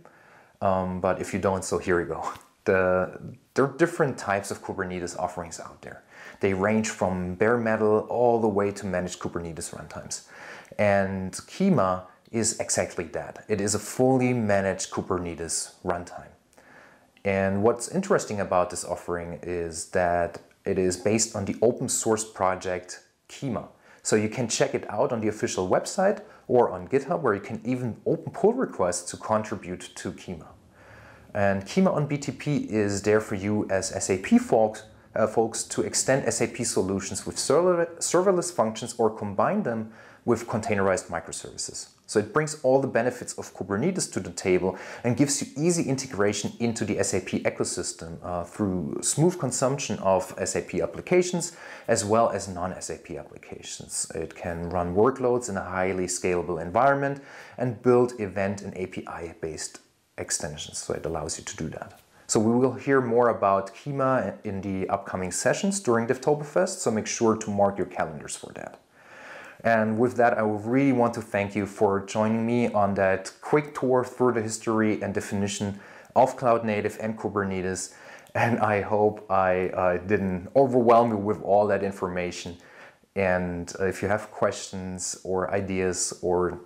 um, 0.63 1.01
but 1.01 1.21
if 1.21 1.35
you 1.35 1.41
don't, 1.41 1.65
so 1.65 1.77
here 1.77 2.01
we 2.01 2.07
go. 2.07 2.33
The, 2.65 3.19
there 3.55 3.65
are 3.65 3.77
different 3.77 4.19
types 4.19 4.51
of 4.51 4.63
Kubernetes 4.63 5.19
offerings 5.19 5.59
out 5.59 5.83
there. 5.83 6.05
They 6.41 6.55
range 6.55 6.89
from 6.89 7.35
bare 7.35 7.57
metal 7.57 8.07
all 8.09 8.41
the 8.41 8.49
way 8.49 8.71
to 8.73 8.87
managed 8.87 9.21
Kubernetes 9.21 9.75
runtimes. 9.75 10.27
And 10.79 11.33
Kyma 11.33 12.05
is 12.31 12.59
exactly 12.61 13.05
that. 13.05 13.45
It 13.49 13.61
is 13.61 13.75
a 13.75 13.79
fully 13.79 14.33
managed 14.33 14.91
Kubernetes 14.91 15.75
runtime. 15.85 16.33
And 17.25 17.63
what's 17.63 17.89
interesting 17.89 18.41
about 18.41 18.71
this 18.71 18.85
offering 18.85 19.39
is 19.43 19.91
that 19.91 20.41
it 20.65 20.79
is 20.79 20.97
based 20.97 21.37
on 21.37 21.45
the 21.45 21.57
open 21.63 21.89
source 21.89 22.25
project 22.25 23.05
Kyma. 23.29 23.69
So 24.03 24.17
you 24.17 24.29
can 24.29 24.49
check 24.49 24.75
it 24.75 24.89
out 24.91 25.13
on 25.13 25.21
the 25.21 25.29
official 25.29 25.69
website 25.69 26.23
or 26.49 26.71
on 26.71 26.89
GitHub 26.89 27.21
where 27.21 27.35
you 27.35 27.41
can 27.41 27.61
even 27.65 27.97
open 28.05 28.33
pull 28.33 28.53
requests 28.53 29.11
to 29.13 29.17
contribute 29.17 29.91
to 29.95 30.13
Kyma. 30.13 30.47
And 31.35 31.65
Kyma 31.65 31.95
on 31.95 32.09
BTP 32.09 32.67
is 32.69 33.03
there 33.03 33.21
for 33.21 33.35
you 33.35 33.67
as 33.71 33.89
SAP 34.05 34.41
folks, 34.41 34.85
uh, 35.15 35.27
folks 35.27 35.63
to 35.65 35.83
extend 35.83 36.31
SAP 36.33 36.59
solutions 36.59 37.27
with 37.27 37.39
server, 37.39 37.87
serverless 37.99 38.53
functions 38.53 38.95
or 38.99 39.11
combine 39.11 39.63
them 39.63 39.93
with 40.25 40.47
containerized 40.47 41.07
microservices. 41.07 41.89
So 42.07 42.21
it 42.21 42.33
brings 42.33 42.61
all 42.63 42.81
the 42.81 42.89
benefits 42.89 43.33
of 43.39 43.55
Kubernetes 43.55 44.13
to 44.13 44.21
the 44.21 44.31
table 44.31 44.79
and 45.03 45.17
gives 45.17 45.41
you 45.41 45.49
easy 45.57 45.89
integration 45.89 46.53
into 46.61 46.85
the 46.85 47.03
SAP 47.03 47.43
ecosystem 47.45 48.19
uh, 48.23 48.45
through 48.45 48.99
smooth 49.01 49.39
consumption 49.39 49.99
of 50.01 50.35
SAP 50.45 50.75
applications 50.75 51.57
as 51.89 52.05
well 52.05 52.29
as 52.29 52.49
non-SAP 52.49 53.13
applications. 53.13 54.13
It 54.15 54.35
can 54.35 54.69
run 54.69 54.95
workloads 54.95 55.49
in 55.49 55.57
a 55.57 55.63
highly 55.65 56.07
scalable 56.07 56.61
environment 56.61 57.23
and 57.57 57.81
build 57.81 58.21
event 58.21 58.61
and 58.61 58.77
API-based 58.77 59.79
extensions. 60.23 60.79
So 60.79 60.95
it 60.95 61.05
allows 61.05 61.39
you 61.39 61.45
to 61.45 61.57
do 61.57 61.69
that. 61.77 62.01
So 62.33 62.41
we 62.41 62.53
will 62.53 62.73
hear 62.73 63.01
more 63.03 63.29
about 63.29 63.75
Kyma 63.75 64.39
in 64.45 64.63
the 64.63 64.89
upcoming 64.89 65.31
sessions 65.31 65.81
during 65.81 66.07
Devtoberfest, 66.07 66.79
so 66.79 66.91
make 66.91 67.07
sure 67.07 67.37
to 67.37 67.51
mark 67.51 67.77
your 67.77 67.89
calendars 67.99 68.35
for 68.37 68.51
that. 68.55 68.79
And 69.65 69.99
with 69.99 70.17
that, 70.17 70.39
I 70.39 70.43
really 70.43 70.93
want 70.93 71.13
to 71.15 71.21
thank 71.21 71.55
you 71.55 71.67
for 71.67 72.05
joining 72.07 72.47
me 72.47 72.69
on 72.73 72.95
that 72.95 73.33
quick 73.43 73.79
tour 73.79 74.03
through 74.03 74.33
the 74.33 74.43
history 74.43 75.03
and 75.03 75.13
definition 75.13 75.79
of 76.17 76.37
Cloud 76.37 76.65
Native 76.65 76.97
and 77.01 77.19
Kubernetes. 77.19 77.95
And 78.35 78.59
I 78.61 78.81
hope 78.81 79.31
I 79.31 79.69
uh, 79.69 79.99
didn't 79.99 80.49
overwhelm 80.57 81.11
you 81.11 81.19
with 81.19 81.43
all 81.43 81.67
that 81.67 81.83
information. 81.83 82.57
And 83.15 83.73
uh, 83.79 83.85
if 83.85 84.03
you 84.03 84.09
have 84.09 84.31
questions 84.31 85.21
or 85.23 85.53
ideas 85.53 86.19
or 86.23 86.59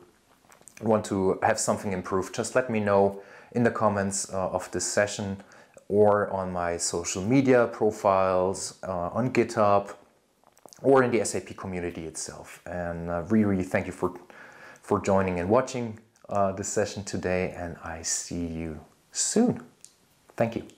want 0.80 1.04
to 1.06 1.38
have 1.42 1.58
something 1.58 1.92
improved, 1.92 2.34
just 2.34 2.54
let 2.54 2.70
me 2.70 2.80
know 2.80 3.20
in 3.56 3.64
the 3.64 3.70
comments 3.70 4.32
uh, 4.32 4.50
of 4.50 4.70
this 4.70 4.84
session 4.84 5.42
or 5.88 6.30
on 6.30 6.52
my 6.52 6.76
social 6.76 7.22
media 7.22 7.68
profiles, 7.72 8.78
uh, 8.82 9.08
on 9.18 9.32
GitHub, 9.32 9.94
or 10.82 11.02
in 11.02 11.10
the 11.10 11.24
SAP 11.24 11.56
community 11.56 12.04
itself. 12.06 12.60
And 12.66 13.08
uh, 13.08 13.22
really, 13.28 13.44
really 13.44 13.64
thank 13.64 13.86
you 13.86 13.92
for, 13.92 14.12
for 14.82 15.00
joining 15.00 15.40
and 15.40 15.48
watching 15.48 15.98
uh, 16.28 16.52
this 16.52 16.68
session 16.68 17.04
today, 17.04 17.54
and 17.56 17.76
I 17.84 18.02
see 18.02 18.46
you 18.46 18.80
soon. 19.12 19.62
Thank 20.36 20.56
you. 20.56 20.75